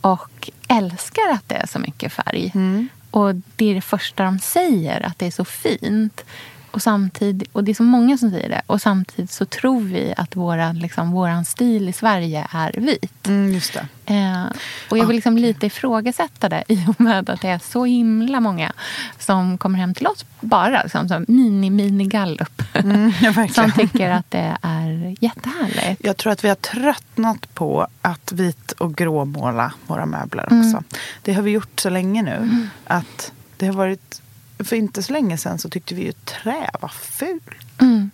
och 0.02 0.50
älskar 0.68 1.32
att 1.32 1.50
det 1.50 1.56
är 1.56 1.68
så 1.68 1.80
mycket 1.80 2.14
färg. 2.14 2.52
Mm. 2.56 2.90
Och 3.12 3.36
det 3.36 3.66
är 3.66 3.76
det 3.76 3.82
första 3.82 4.24
de 4.24 4.40
säger, 4.40 5.06
att 5.06 5.20
det 5.20 5.28
är 5.28 5.32
så 5.32 5.46
fint. 5.46 6.26
Och, 6.72 6.82
samtidigt, 6.82 7.50
och 7.52 7.64
det 7.64 7.72
är 7.72 7.76
så 7.76 7.84
många 7.84 8.18
som 8.18 8.32
säger 8.32 8.50
det. 8.50 8.62
Och 8.68 8.82
samtidigt 8.82 9.32
så 9.32 9.46
tror 9.46 9.82
vi 9.82 10.14
att 10.18 10.36
våra, 10.36 10.72
liksom, 10.72 11.12
våran 11.12 11.46
stil 11.46 11.90
i 11.90 11.94
Sverige 11.94 12.48
är 12.52 12.72
vit. 12.72 13.28
Mm, 13.28 13.54
just 13.54 13.74
det. 13.74 14.14
Eh, 14.14 14.46
och 14.90 14.98
jag 14.98 15.06
vill 15.06 15.16
liksom 15.16 15.38
lite 15.38 15.66
ifrågasätta 15.66 16.50
det 16.50 16.64
i 16.68 16.86
och 16.88 17.02
med 17.02 17.30
att 17.30 17.42
det 17.42 17.50
är 17.50 17.60
så 17.60 17.86
himla 17.86 18.40
många 18.40 18.74
som 19.20 19.58
kommer 19.58 19.80
hem 19.80 19.94
till 19.94 20.08
oss 20.08 20.26
bara 20.40 20.84
liksom, 20.84 21.08
som 21.08 21.26
mini-mini-gallup. 21.28 22.62
Mm, 22.74 23.12
ja, 23.22 23.48
som 23.54 23.72
tycker 23.72 24.10
att 24.10 24.32
det 24.32 24.58
är 24.62 25.16
jättehärligt. 25.20 26.02
Jag 26.06 26.18
tror 26.18 26.34
att 26.34 26.44
vi 26.44 26.48
har 26.48 26.56
tröttnat 26.56 27.54
på 27.54 27.88
att 28.02 28.32
vit 28.32 28.72
och 28.72 28.96
gråmåla 28.96 29.74
våra 29.88 30.06
möbler 30.06 30.44
också. 30.44 30.56
Mm. 30.56 30.84
Det 31.22 31.34
har 31.34 31.42
vi 31.42 31.52
gjort 31.52 31.80
så 31.80 31.90
länge 31.90 32.22
nu. 32.22 32.36
Mm. 32.36 32.70
Att 32.86 33.32
det 33.58 33.66
har 33.66 33.74
varit 33.74 34.22
för 34.60 34.76
inte 34.76 35.04
så 35.04 35.14
länge 35.14 35.38
sedan 35.38 35.60
så 35.60 35.70
tyckte 35.70 35.96
vi 35.96 36.02
ju 36.02 36.12
trä 36.12 36.70
var 36.82 36.90
fult. 36.90 37.82
Mm. 37.82 38.12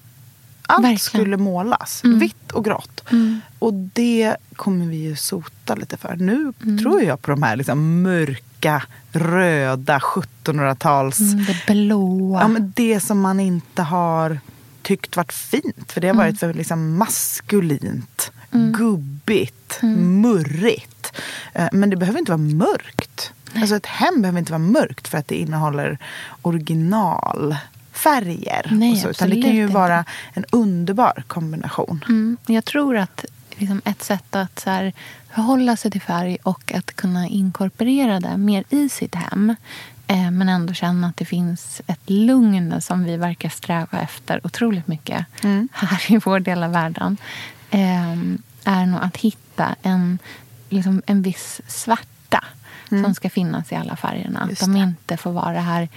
Allt 0.68 0.84
Verkligen. 0.84 1.00
skulle 1.00 1.38
målas, 1.38 2.04
mm. 2.04 2.20
vitt 2.20 2.52
och 2.52 2.66
grått. 2.66 3.04
Mm. 3.12 3.42
Och 3.60 3.74
det 3.74 4.36
kommer 4.56 4.86
vi 4.86 4.98
ju 4.98 5.16
sota 5.16 5.76
lite 5.76 5.98
för. 5.98 6.16
Nu 6.16 6.54
mm. 6.64 6.78
tror 6.78 7.02
jag 7.02 7.22
på 7.22 7.32
de 7.32 7.44
här 7.44 7.56
liksom 7.56 8.02
mörka, 8.02 8.84
röda 9.12 10.00
1700-tals... 10.00 11.20
Mm, 11.20 11.46
det 11.46 11.74
blåa. 11.74 12.42
Ja, 12.42 12.48
men 12.48 12.74
det 12.76 13.00
som 13.00 13.20
man 13.20 13.40
inte 13.40 13.82
har 13.82 14.40
tyckt 14.82 15.18
varit 15.18 15.34
fint. 15.34 15.92
För 15.92 16.02
det 16.02 16.08
har 16.08 16.14
mm. 16.14 16.26
varit 16.26 16.40
för 16.40 16.54
liksom 16.54 16.98
maskulint, 16.98 18.32
gubbigt, 18.52 19.80
murrigt. 19.98 21.14
Eh, 21.54 21.68
men 21.72 21.90
det 21.90 21.96
behöver 21.96 22.20
inte 22.20 22.32
vara 22.32 22.38
mörkt. 22.38 23.34
Alltså 23.56 23.76
ett 23.76 23.86
hem 23.86 24.22
behöver 24.22 24.40
inte 24.40 24.52
vara 24.52 24.60
mörkt 24.60 25.08
för 25.08 25.18
att 25.18 25.28
det 25.28 25.36
innehåller 25.36 25.98
originalfärger. 26.42 28.68
Nej, 28.72 28.92
och 28.92 28.98
så, 28.98 29.10
utan 29.10 29.30
det 29.30 29.42
kan 29.42 29.56
ju 29.56 29.68
vara 29.68 30.06
en 30.34 30.46
underbar 30.52 31.24
kombination. 31.28 32.06
Mm. 32.08 32.38
Jag 32.46 32.66
tror 32.66 32.98
att 32.98 33.26
liksom 33.58 33.82
ett 33.86 34.04
sätt 34.04 34.36
att 34.36 34.60
så 34.60 34.70
här, 34.70 34.94
förhålla 35.34 35.78
sig 35.78 35.92
till 35.92 36.02
färg 36.02 36.38
och 36.44 36.74
att 36.74 36.96
kunna 36.96 37.28
inkorporera 37.28 38.20
det 38.20 38.38
mer 38.38 38.64
i 38.70 38.90
sitt 38.90 39.16
hem 39.16 39.56
eh, 40.08 40.32
men 40.32 40.50
ändå 40.50 40.74
känna 40.74 41.08
att 41.08 41.18
det 41.18 41.26
finns 41.26 41.82
ett 41.88 42.10
lugn 42.10 42.82
som 42.82 43.04
vi 43.04 43.18
verkar 43.18 43.50
sträva 43.50 44.02
efter 44.02 44.46
otroligt 44.46 44.88
mycket 44.88 45.26
mm. 45.44 45.70
här 45.72 46.12
i 46.12 46.18
vår 46.18 46.40
del 46.40 46.64
av 46.64 46.72
världen 46.72 47.18
eh, 47.70 48.12
är 48.64 48.86
nog 48.86 49.02
att 49.02 49.18
hitta 49.18 49.76
en, 49.82 50.20
liksom 50.70 51.02
en 51.06 51.22
viss 51.22 51.62
svärta 52.90 53.04
som 53.04 53.16
ska 53.16 53.30
finnas 53.30 53.72
i 53.72 53.76
alla 53.76 53.96
färgerna. 53.96 54.40
Att 54.40 54.50
Just 54.50 54.62
de 54.62 54.74
det. 54.74 54.80
inte 54.80 55.18
får 55.18 55.32
vara 55.32 55.52
det 55.54 55.60
här... 55.60 55.90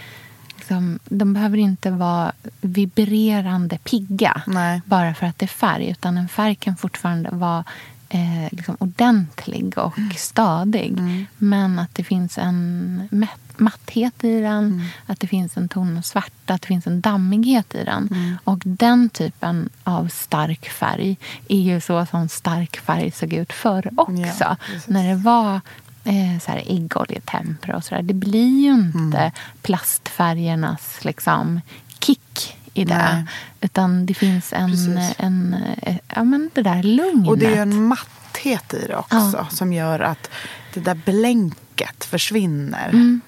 Liksom, 0.56 0.98
de 1.04 1.32
behöver 1.34 1.58
inte 1.58 1.90
vara 1.90 2.32
vibrerande 2.60 3.78
pigga 3.78 4.42
Nej. 4.46 4.80
bara 4.84 5.14
för 5.14 5.26
att 5.26 5.38
det 5.38 5.44
är 5.44 5.48
färg. 5.48 5.88
Utan 5.90 6.18
en 6.18 6.28
färg 6.28 6.54
kan 6.54 6.76
fortfarande 6.76 7.30
vara 7.30 7.64
eh, 8.08 8.48
liksom 8.50 8.76
ordentlig 8.80 9.78
och 9.78 9.98
Mm. 9.98 10.10
stadig. 10.16 10.98
Men 11.36 11.78
att 11.78 11.94
det 11.94 12.04
finns 12.04 12.38
en 12.38 13.08
mätt- 13.10 13.56
matthet 13.60 14.24
i 14.24 14.40
den, 14.40 14.64
Mm. 14.64 14.84
att 15.06 15.20
det 15.20 15.26
finns 15.26 15.56
en 15.56 15.68
ton 15.68 15.98
av 15.98 16.02
svarta, 16.02 16.54
att 16.54 16.60
det 16.62 16.66
finns 16.68 16.86
en 16.86 17.00
dammighet 17.00 17.74
i 17.74 17.84
den. 17.84 18.08
Mm. 18.12 18.36
Och 18.44 18.62
den 18.64 19.08
typen 19.08 19.68
av 19.84 20.08
stark 20.08 20.68
färg 20.68 21.16
är 21.48 21.60
ju 21.60 21.80
så 21.80 22.06
som 22.06 22.28
stark 22.28 22.76
färg 22.76 23.10
såg 23.10 23.32
ut 23.32 23.52
förr 23.52 23.90
också. 23.96 24.22
Ja. 24.40 24.56
När 24.86 25.08
det 25.08 25.16
var 25.16 25.60
eh, 26.08 26.38
så 26.40 26.50
här 26.50 26.62
äggoljetempera 26.66 27.76
och 27.76 27.84
sådär. 27.84 28.02
Det 28.02 28.14
blir 28.14 28.60
ju 28.60 28.70
inte 28.70 29.18
Mm. 29.18 29.30
plastfärgernas 29.62 31.04
liksom, 31.04 31.60
kick 31.98 32.56
i 32.74 32.84
det. 32.84 32.94
Nej. 32.94 33.24
Utan 33.60 34.06
det 34.06 34.14
finns 34.14 34.52
en, 34.52 34.70
Precis. 34.70 35.14
en, 35.18 35.56
eh, 35.82 35.96
ja, 36.14 36.24
men 36.24 36.50
det 36.54 36.62
där 36.62 36.82
lugnet. 36.82 37.28
Och 37.28 37.38
det 37.38 37.54
är 37.54 37.62
en 37.62 37.82
matthet 37.84 38.74
i 38.74 38.86
det 38.86 38.96
också 38.96 39.46
som 39.50 39.72
gör 39.72 40.00
att 40.00 40.30
det 40.74 40.80
där 40.80 40.94
blänket 40.94 42.04
försvinner. 42.04 42.88
Mm. 42.88 43.20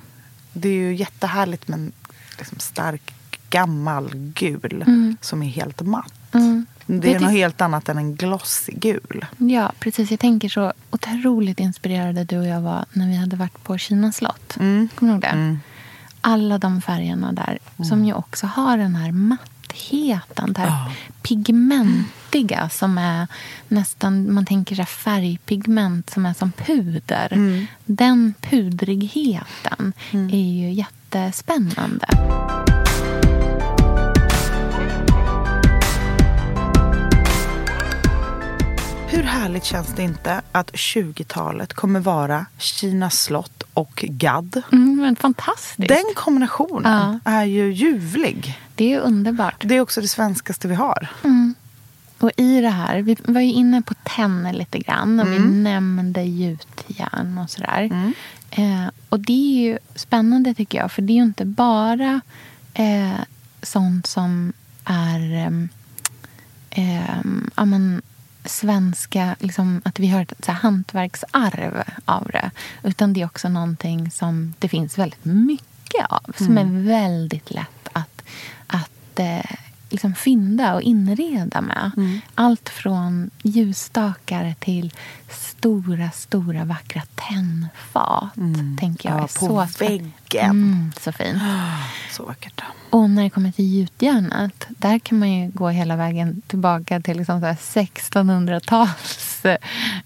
Det 0.53 0.69
är 0.69 0.73
ju 0.73 0.95
jättehärligt 0.97 1.69
med 1.69 1.79
en 1.79 1.93
liksom 2.39 2.59
stark 2.59 3.13
gammal 3.51 4.11
gul 4.15 4.85
som 5.21 5.43
är 5.43 5.49
helt 5.49 5.81
matt. 5.81 6.13
Mm. 6.35 6.67
Det 6.99 7.15
är 7.15 7.21
något 7.21 7.31
helt 7.31 7.61
annat 7.61 7.89
än 7.89 7.99
en 7.99 8.15
glossig 8.17 8.81
gul. 8.81 9.27
Ja, 9.39 9.73
precis. 9.79 10.11
Jag 10.11 10.21
tänker 10.21 10.49
så 10.49 10.73
otroligt 10.91 11.61
inspirerade 11.61 12.25
du 12.25 12.39
och 12.39 12.47
jag 12.47 12.61
var 12.61 12.85
när 12.93 13.07
vi 13.09 13.17
hade 13.17 13.37
varit 13.37 13.65
på 13.65 13.79
Kina 13.79 14.13
slott. 14.13 14.57
Mm. 14.61 14.89
Kommer 14.95 15.13
du 15.13 15.15
ihåg 15.15 15.23
det? 15.23 15.59
Alla 16.21 16.59
de 16.59 16.83
färgerna 16.83 17.33
där 17.33 17.59
som 17.89 18.05
ju 18.05 18.13
också 18.13 18.47
har 18.47 18.77
den 18.79 18.97
här 18.97 19.13
mattheten. 19.13 20.53
Det 20.53 20.61
här 20.61 20.67
Ja. 20.69 20.93
pigmentiga 21.23 22.69
som 22.69 22.99
är 22.99 23.27
nästan, 23.69 24.33
man 24.35 24.47
tänker 24.47 24.75
så 24.75 24.83
här 24.83 24.87
färgpigment 24.87 26.11
som 26.11 26.27
är 26.27 26.35
som 26.35 26.53
puder. 26.53 27.67
Den 27.85 28.35
pudrigheten 28.41 29.93
är 30.33 30.53
ju 30.53 30.73
jättespännande. 30.73 32.07
Hur 39.21 39.27
härligt 39.27 39.65
känns 39.65 39.89
det 39.97 40.03
inte 40.03 40.43
att 40.53 40.73
20-talet 40.73 41.73
kommer 41.75 42.01
vara 42.01 42.47
Kina 42.59 43.11
slott 43.11 43.63
och 43.75 44.05
gadd? 44.09 44.63
Mm, 44.73 45.17
fantastiskt. 45.17 45.89
Den 45.89 46.05
kombinationen 46.15 47.21
Ja. 47.25 47.33
är 47.33 47.45
ju 47.45 47.73
ljuvlig. 47.73 48.59
Det 48.75 48.93
är 48.95 49.01
underbart. 49.01 49.55
Det 49.59 49.75
är 49.77 49.81
också 49.81 50.01
det 50.01 50.09
svenskaste 50.09 50.69
vi 50.69 50.75
har. 50.75 51.09
Och 52.19 52.31
i 52.37 52.61
det 52.61 52.69
här, 52.69 53.03
vi 53.03 53.17
var 53.25 53.41
ju 53.41 53.53
inne 53.53 53.83
på 53.83 53.95
tenner 53.95 54.53
lite 54.53 54.79
grann 54.79 55.21
och 55.21 55.33
vi 55.33 55.39
nämnde 55.39 56.23
gjutjärn 56.23 57.39
och 57.39 57.51
sådär. 57.51 58.13
Eh, 58.51 58.87
och 59.09 59.21
det 59.21 59.33
är 59.33 59.63
ju 59.63 59.79
spännande 59.95 60.55
tycker 60.55 60.79
jag, 60.79 60.93
för 60.93 61.03
det 61.03 61.13
är 61.13 61.15
ju 61.15 61.23
inte 61.23 61.45
bara 61.45 62.21
eh, 62.75 63.21
sånt 63.63 64.07
som 64.07 64.53
är 64.85 65.35
ehm, 65.35 65.69
ehm, 66.71 67.51
ja, 67.57 67.65
men, 67.65 68.03
svenska, 68.51 69.37
liksom, 69.39 69.83
att 69.85 69.99
vi 69.99 70.09
har 70.09 70.23
ett 70.23 70.45
så 70.45 70.53
här, 70.53 70.59
hantverksarv 70.59 71.83
av 72.05 72.31
det. 72.33 72.51
Utan 72.83 73.13
det 73.13 73.21
är 73.21 73.27
också 73.27 73.49
någonting 73.49 74.11
som 74.11 74.55
det 74.59 74.69
finns 74.69 74.99
väldigt 74.99 75.25
mycket 75.25 76.07
av. 76.09 76.33
Som 76.37 76.59
är 76.59 76.85
väldigt 76.87 77.51
lätt 77.51 77.89
att, 77.93 78.23
att 78.67 79.19
eh, 79.19 79.57
liksom 79.91 80.15
fynda 80.15 80.75
och 80.75 80.83
inreda 80.83 81.61
med. 81.61 81.91
Allt 82.35 82.69
från 82.69 83.31
ljusstakar 83.43 84.55
till 84.59 84.93
stora, 85.29 86.11
stora 86.11 86.65
vackra 86.65 87.03
tennfat. 87.15 88.35
Tänker 88.81 89.09
jag 89.09 89.19
Ja, 89.19 89.23
på 89.23 89.29
så 89.29 89.67
väggen. 89.79 90.51
Mm, 90.51 90.93
så 91.01 91.13
fint. 91.13 91.39
Så 92.11 92.25
vackert. 92.25 92.63
Och 92.91 93.11
när 93.11 93.23
det 93.23 93.31
kommer 93.31 93.53
till 93.53 93.75
gjutjärnet, 93.75 94.67
där 94.69 94.99
kan 94.99 95.19
man 95.19 95.33
ju 95.33 95.51
gå 95.51 95.69
hela 95.69 95.97
vägen 95.97 96.43
tillbaka 96.47 97.01
till 97.01 97.17
liksom 97.17 97.41
så 97.41 97.47
här 97.47 97.55
1600-tals 97.55 99.45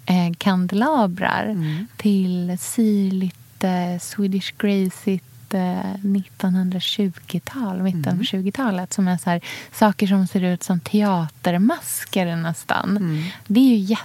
eh, 0.07 0.33
kandelabrar. 0.39 1.45
Mm. 1.45 1.87
Till 1.97 2.59
syrligt 2.61 3.65
eh, 3.65 3.99
Swedish 4.01 4.55
Graceit 4.59 5.34
eh, 5.55 5.95
1920-tal, 6.03 7.83
mitten 7.83 8.05
Mm. 8.05 8.19
på 8.19 8.25
20-talet. 8.25 8.93
Som 8.93 9.09
är 9.09 9.19
så 9.19 9.31
här, 9.31 9.41
saker 9.73 10.07
som 10.07 10.27
ser 10.27 10.43
ut 10.45 10.63
som 10.63 10.81
teatermasker 10.81 12.37
nästan. 12.37 12.97
Mm. 12.97 13.23
Det 13.47 13.61
är 13.61 13.69
ju 13.77 13.97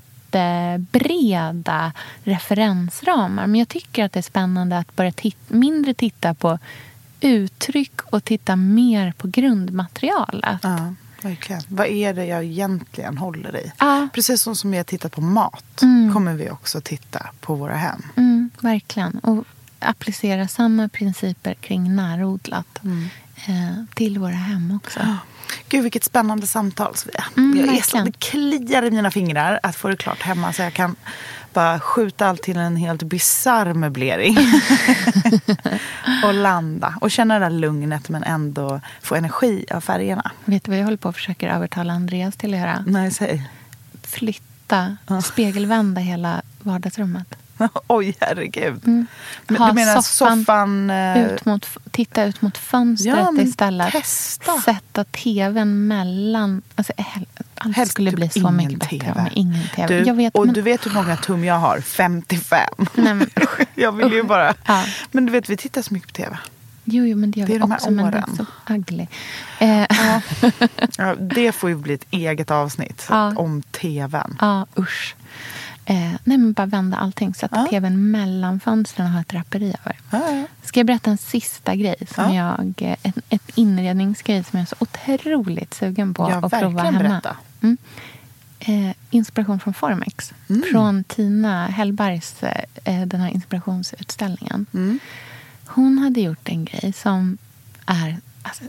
jättebreda 0.70 1.92
referensramar. 2.24 3.48
Men 3.48 3.60
jag 3.60 3.68
tycker 3.68 4.06
att 4.06 4.12
det 4.14 4.20
är 4.20 4.24
spännande 4.24 4.78
att 4.78 4.96
börja 4.96 5.12
tit- 5.12 5.38
mindre 5.50 5.94
titta 5.94 6.34
på 6.34 6.60
uttryck 7.22 8.02
och 8.02 8.24
titta 8.24 8.56
mer 8.56 9.12
på 9.18 9.28
grundmaterialet. 9.28 10.60
Ja, 10.64 10.94
verkligen. 11.22 11.62
Vad 11.68 11.88
är 11.88 12.14
det 12.14 12.26
jag 12.26 12.44
egentligen 12.44 13.18
håller 13.18 13.58
i? 13.58 13.72
Ja. 13.80 14.08
Precis 14.14 14.42
som 14.42 14.56
som 14.56 14.74
jag 14.74 14.86
tittar 14.88 15.10
på 15.10 15.22
mat 15.22 15.82
kommer 16.14 16.34
vi 16.34 16.50
också 16.50 16.82
titta 16.82 17.26
på 17.40 17.56
våra 17.56 17.76
hem. 17.76 18.02
Mm, 18.16 18.50
verkligen. 18.60 19.20
Och 19.20 19.44
applicera 19.80 20.48
samma 20.48 20.90
principer 20.90 21.54
kring 21.54 21.96
närodlat 21.96 22.80
Mm. 22.84 23.10
eh, 23.48 23.84
till 23.94 24.18
våra 24.20 24.32
hem 24.34 24.80
också. 24.84 25.00
Gud, 25.70 25.84
vilket 25.84 26.04
spännande 26.04 26.48
samtal, 26.48 26.96
Sofia. 26.96 27.26
Mm, 27.38 27.58
jag 27.66 27.76
är 27.78 27.82
så, 27.82 27.98
det 28.04 28.20
kliar 28.20 28.84
i 28.84 28.92
mina 28.92 29.12
fingrar 29.12 29.60
att 29.64 29.76
få 29.76 29.88
det 29.88 29.96
klart 29.96 30.22
hemma 30.22 30.54
så 30.54 30.62
jag 30.62 30.74
kan 30.74 30.96
bara 31.54 31.80
skjuta 31.80 32.28
allt 32.28 32.42
till 32.44 32.58
en 32.58 32.76
helt 32.76 33.04
bisarr 33.04 33.74
möblering. 33.74 34.38
och 36.24 36.34
landa. 36.34 36.96
Och 37.02 37.12
känna 37.12 37.40
det 37.40 37.46
där 37.46 37.50
lugnet 37.50 38.10
men 38.10 38.24
ändå 38.24 38.82
få 39.02 39.16
energi 39.16 39.66
av 39.72 39.82
färgerna. 39.82 40.32
Vet 40.46 40.64
du 40.64 40.72
vad 40.72 40.80
jag 40.80 40.84
håller 40.86 40.98
på 40.98 41.10
att 41.10 41.16
försöka 41.16 41.56
övertala 41.56 41.94
Andreas 41.94 42.36
till 42.36 42.54
att 42.54 42.60
göra? 42.60 42.84
Nej, 42.88 43.12
säg. 43.12 43.50
Flytta, 44.04 44.98
spegelvända 45.24 46.02
hela 46.02 46.42
vardagsrummet. 46.60 47.36
Oj, 47.88 48.16
herregud. 48.22 48.88
Mm. 48.88 49.08
Men, 49.48 49.58
Ha 49.62 49.68
du 49.68 49.74
menar 49.74 50.02
soffan 50.02 50.40
soffan... 50.40 50.90
eh, 50.90 51.26
Ut 51.26 51.46
mot, 51.46 51.68
titta 51.92 52.24
ut 52.24 52.42
mot 52.42 52.58
fönstret 52.58 53.16
Ja, 53.18 53.42
istället. 53.42 53.92
testa. 53.92 54.58
Sätta 54.62 55.04
tvn 55.04 55.88
mellan... 55.88 56.62
Alltså, 56.76 56.94
allt 57.56 57.76
Helst 57.76 57.92
skulle 57.92 58.10
typ 58.12 58.16
bli 58.16 58.30
så 58.30 58.52
mycket 58.52 58.80
bättre 58.80 59.00
TV. 59.00 59.14
med 59.24 59.32
ingen 59.36 59.68
tv. 59.76 60.04
Du, 60.04 60.12
vet, 60.14 60.36
och 60.36 60.46
men, 60.46 60.54
du 60.54 60.62
vet 60.62 60.86
hur 60.86 60.92
många 60.92 61.18
tum 61.18 61.44
jag 61.44 61.56
har? 61.60 61.80
55. 61.82 62.60
Nej, 62.94 63.14
men, 63.14 63.30
jag 63.76 63.92
vill 63.92 64.14
ju 64.14 64.24
bara... 64.24 64.54
Ja. 64.66 64.86
Men 65.12 65.26
du 65.26 65.32
vet, 65.32 65.50
vi 65.50 65.58
tittar 65.58 65.82
så 65.82 65.94
mycket 65.94 66.08
på 66.10 66.14
tv. 66.16 66.38
Jo, 66.92 67.06
jo, 67.06 67.18
men 67.18 67.32
det 67.32 67.40
gör 67.40 67.48
Det 67.48 67.54
är 67.54 67.56
vi 67.56 67.60
de 67.60 67.72
här 67.72 67.78
också. 67.78 67.92
Men 67.92 68.12
det 68.12 68.18
är 68.18 68.24
åren. 68.24 68.36
så 68.68 68.74
ugly. 68.74 69.08
Eh, 69.60 69.80
ja. 69.90 70.22
Ja, 70.98 71.16
det 71.16 71.52
får 71.52 71.70
ju 71.70 71.76
bli 71.76 71.94
ett 71.94 72.06
eget 72.12 72.52
avsnitt 72.52 73.06
Ja. 73.10 73.34
om 73.36 73.62
tvn. 73.62 74.38
usch. 74.80 75.16
Eh, 75.90 75.96
nej, 76.24 76.38
men 76.38 76.54
bara 76.54 76.66
vända 76.68 76.98
allting. 76.98 77.34
Sätta 77.34 77.56
Ja. 77.60 77.68
tvn 77.70 78.12
mellan 78.12 78.60
fönstren 78.60 79.06
och 79.08 79.14
ha 79.14 79.22
ett 79.22 79.30
draperi 79.30 79.76
över. 79.86 79.98
Ja. 80.12 80.46
Ska 80.64 80.80
jag 80.80 80.88
berätta 80.88 81.12
en 81.12 81.18
sista 81.18 81.76
grej? 81.76 81.96
Som 82.16 82.34
Ja. 82.34 82.56
jag, 82.58 82.74
eh, 82.92 82.98
ett, 83.04 83.18
ett 83.30 83.50
inredningsgrej 83.56 84.44
som 84.44 84.60
jag 84.60 84.62
är 84.62 84.68
så 84.68 84.76
otroligt 84.80 85.74
sugen 85.74 86.14
på 86.14 86.30
Ja, 86.32 86.46
att 86.46 86.52
prova 86.62 86.82
hemma. 86.84 87.00
berätta. 87.00 87.38
Mm. 87.62 87.78
Eh, 88.60 88.96
inspiration 89.10 89.60
från 89.60 89.74
Formex. 89.74 90.34
Mm. 90.50 90.64
Från 90.72 91.04
Tina 91.04 91.68
Hellbergs 91.68 92.44
eh, 92.44 92.64
eh, 92.84 93.08
den 93.08 93.22
här 93.22 93.30
inspirationsutställningen. 93.30 94.66
Mm. 94.74 95.00
Hon 95.66 95.98
hade 95.98 96.22
gjort 96.22 96.50
en 96.50 96.66
grej 96.66 96.94
som 96.94 97.38
är 97.86 98.18
alltså, 98.44 98.64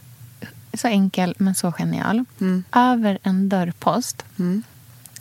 så 0.74 0.88
enkel 0.88 1.34
men 1.38 1.54
så 1.54 1.72
genial. 1.72 2.24
Mm. 2.40 2.64
Över 2.72 3.18
en 3.22 3.48
dörrpost 3.48 4.24
Mm. 4.38 4.62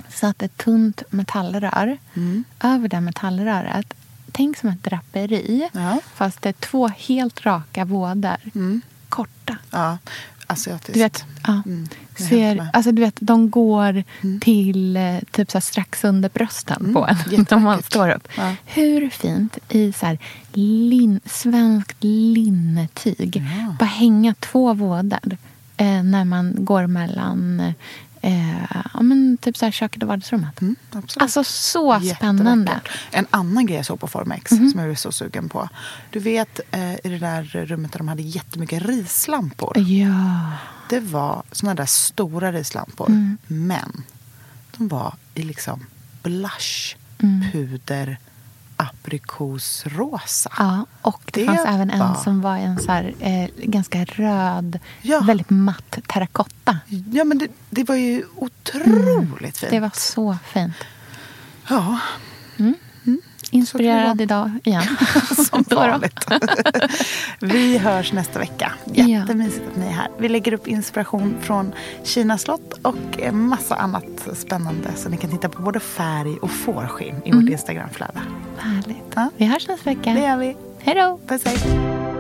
Satt 0.10 0.42
ett 0.44 0.58
tunt 0.58 1.04
metallrör. 1.10 1.98
Mm. 2.14 2.44
Över 2.64 2.88
det 2.88 3.02
metallröret, 3.02 3.94
tänk 4.32 4.58
som 4.58 4.70
ett 4.70 4.84
draperi 4.84 5.70
Ja. 5.74 6.00
fast 6.16 6.42
det 6.42 6.50
är 6.50 6.54
två 6.54 6.88
helt 6.88 7.46
raka 7.46 7.86
vådor. 7.86 8.38
Mm. 8.56 8.82
Korta. 9.10 9.58
Ja, 9.72 9.98
asiatiskt. 10.48 10.94
Du 10.94 11.00
vet, 11.00 11.26
ja, 11.48 11.62
Mm, 11.66 11.88
ser, 12.16 12.70
alltså, 12.74 12.92
du 12.92 13.02
vet, 13.02 13.16
de 13.20 13.50
går 13.50 14.04
till 14.42 14.98
eh, 14.98 15.18
typ 15.32 15.52
så 15.52 15.58
här, 15.58 15.62
strax 15.62 16.04
under 16.04 16.30
brösten 16.30 16.94
på 16.94 17.08
en. 17.08 17.18
När 17.50 17.60
man 17.60 17.84
står 17.84 18.10
upp. 18.10 18.28
Ja. 18.38 18.56
Hur 18.66 19.10
fint 19.10 19.58
i 19.70 19.92
så 19.94 20.06
här, 20.06 20.18
lin, 20.54 21.20
svenskt 21.26 22.04
linnetyg. 22.04 23.44
Bara 23.80 23.86
hänga 23.86 24.34
två 24.40 24.74
vådor 24.74 25.38
eh, 25.78 26.04
när 26.04 26.26
man 26.26 26.56
går 26.58 26.88
mellan 26.88 27.74
eh, 28.22 28.64
ja, 28.94 29.02
men 29.02 29.38
typ 29.42 29.58
så 29.58 29.66
här 29.66 29.72
köket 29.72 30.04
och 30.04 30.10
vardagsrummet. 30.10 30.62
Mm. 30.62 30.76
Alltså 31.18 31.44
så 31.44 32.00
spännande. 32.16 32.82
En 33.12 33.28
annan 33.30 33.66
grej 33.66 33.78
jag 33.78 33.86
såg 33.86 34.00
på 34.00 34.08
Formex 34.08 34.52
Mhm. 34.52 34.70
som 34.72 34.80
jag 34.80 34.88
blev 34.90 34.96
så 34.96 35.12
sugen 35.12 35.50
på. 35.50 35.70
Du 36.10 36.20
vet 36.20 36.60
eh, 36.72 36.94
i 36.94 37.00
det 37.10 37.18
där 37.20 37.44
rummet 37.44 37.92
där 37.92 37.98
de 37.98 38.08
hade 38.08 38.22
jättemycket 38.22 38.84
rislampor. 38.86 39.78
Ja. 39.80 40.52
Det 40.90 41.00
var 41.00 41.44
såna 41.52 41.76
där 41.76 41.86
stora 41.86 42.52
rislampor. 42.52 43.08
Mm. 43.10 43.38
Men 43.48 44.04
de 44.78 44.88
var 44.88 45.14
i 45.36 45.42
liksom 45.44 45.86
blush, 46.24 46.96
Mm. 47.22 47.52
puder, 47.52 48.18
aprikosrosa. 48.84 50.52
ja. 50.58 50.86
Och 51.02 51.22
det, 51.34 51.40
Det 51.42 51.46
fanns 51.46 51.60
även 51.68 51.90
en 51.90 52.00
var- 52.00 52.16
som 52.16 52.42
var 52.42 52.58
en 52.58 52.80
så 52.80 52.92
här, 52.92 53.14
eh, 53.20 53.50
ganska 53.58 54.06
röd, 54.06 54.80
Ja. 55.02 55.20
väldigt 55.20 55.50
matt 55.50 55.98
terrakotta. 56.08 56.80
Ja 57.12 57.24
men 57.24 57.38
det, 57.38 57.48
det 57.70 57.84
var 57.84 57.96
ju 57.96 58.24
otroligt 58.36 59.58
fint. 59.58 59.72
Mm. 59.72 59.76
Det 59.76 59.80
var 59.80 59.92
så 59.96 60.38
fint. 60.54 60.74
Ja, 61.70 62.00
Inspirerad 63.52 64.22
idag 64.22 64.52
igen. 64.64 64.84
som 65.50 65.64
vanligt. 65.76 66.26
Vi 67.40 67.78
hörs 67.78 68.14
nästa 68.14 68.40
vecka. 68.40 68.72
Jättemysigt 68.94 69.64
att 69.72 69.76
ni 69.78 69.86
är 69.86 69.92
här. 69.92 70.08
Vi 70.18 70.30
lägger 70.30 70.54
upp 70.54 70.68
inspiration 70.68 71.36
från 71.42 71.74
Kina 72.04 72.38
slott 72.38 72.74
och 72.82 73.34
massa 73.34 73.76
annat 73.76 74.28
spännande. 74.34 74.90
Så 74.96 75.10
ni 75.10 75.18
kan 75.18 75.32
titta 75.32 75.50
på 75.50 75.62
både 75.62 75.80
färg 75.80 76.38
och 76.42 76.52
fårskinn 76.52 77.16
i 77.26 77.32
vårt 77.32 77.50
Instagramflöde. 77.50 78.20
Härligt. 78.58 79.14
Ja. 79.16 79.30
Vi 79.38 79.46
hörs 79.46 79.68
nästa 79.68 79.90
vecka. 79.90 80.14
Det 80.14 80.20
gör 80.20 80.38
vi. 80.38 80.56
Hej 80.80 80.96
då! 80.96 81.20
Puss 81.28 81.46
hej. 81.46 82.19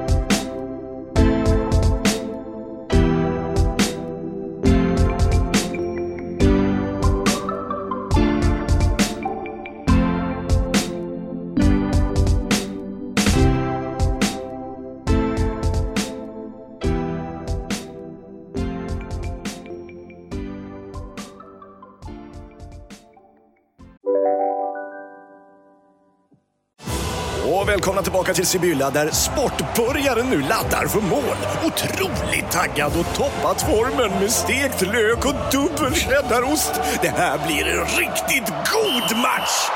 Tillbaka 28.29 28.33
till 28.33 28.45
Sibylla 28.45 28.89
där 28.89 29.11
sportbörjaren 29.11 30.29
nu 30.29 30.41
laddar 30.41 30.87
för 30.87 31.01
mål. 31.01 31.37
Otroligt 31.65 32.51
taggad 32.51 32.91
och 32.99 33.15
toppat 33.15 33.61
formen 33.61 34.19
med 34.19 34.31
stekt 34.31 34.81
lök 34.81 35.25
och 35.25 35.35
dubbel 35.51 35.93
cheddarost. 35.93 36.71
Det 37.01 37.09
här 37.09 37.47
blir 37.47 37.65
en 37.67 37.85
riktigt 37.85 38.53
god 38.73 39.17
match! 39.17 39.69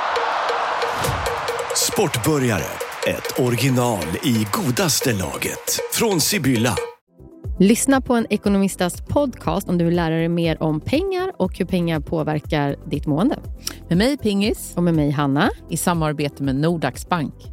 Sportbörjare, 1.76 2.64
ett 3.08 3.40
original 3.40 4.06
i 4.24 4.48
godaste 4.52 5.14
laget. 5.14 5.80
Från 5.94 6.22
Sibylla. 6.22 6.76
Lyssna 7.60 8.02
på 8.02 8.14
en 8.14 8.28
ekonomistas 8.30 9.02
podcast 9.02 9.70
om 9.70 9.78
du 9.78 9.86
vill 9.86 9.96
lära 9.96 10.16
dig 10.16 10.30
mer 10.30 10.64
om 10.64 10.80
pengar 10.82 11.32
och 11.38 11.58
hur 11.58 11.66
pengar 11.66 12.00
påverkar 12.00 12.76
ditt 12.90 13.06
mående. 13.06 13.40
Med 13.90 13.98
mig 13.98 14.18
Pingis 14.18 14.74
Och 14.76 14.84
med 14.84 14.94
mig 14.94 15.12
Hanna. 15.12 15.50
i 15.70 15.78
samarbete 15.78 16.44
med 16.44 16.56
Nordax 16.56 17.10
Bank. 17.10 17.53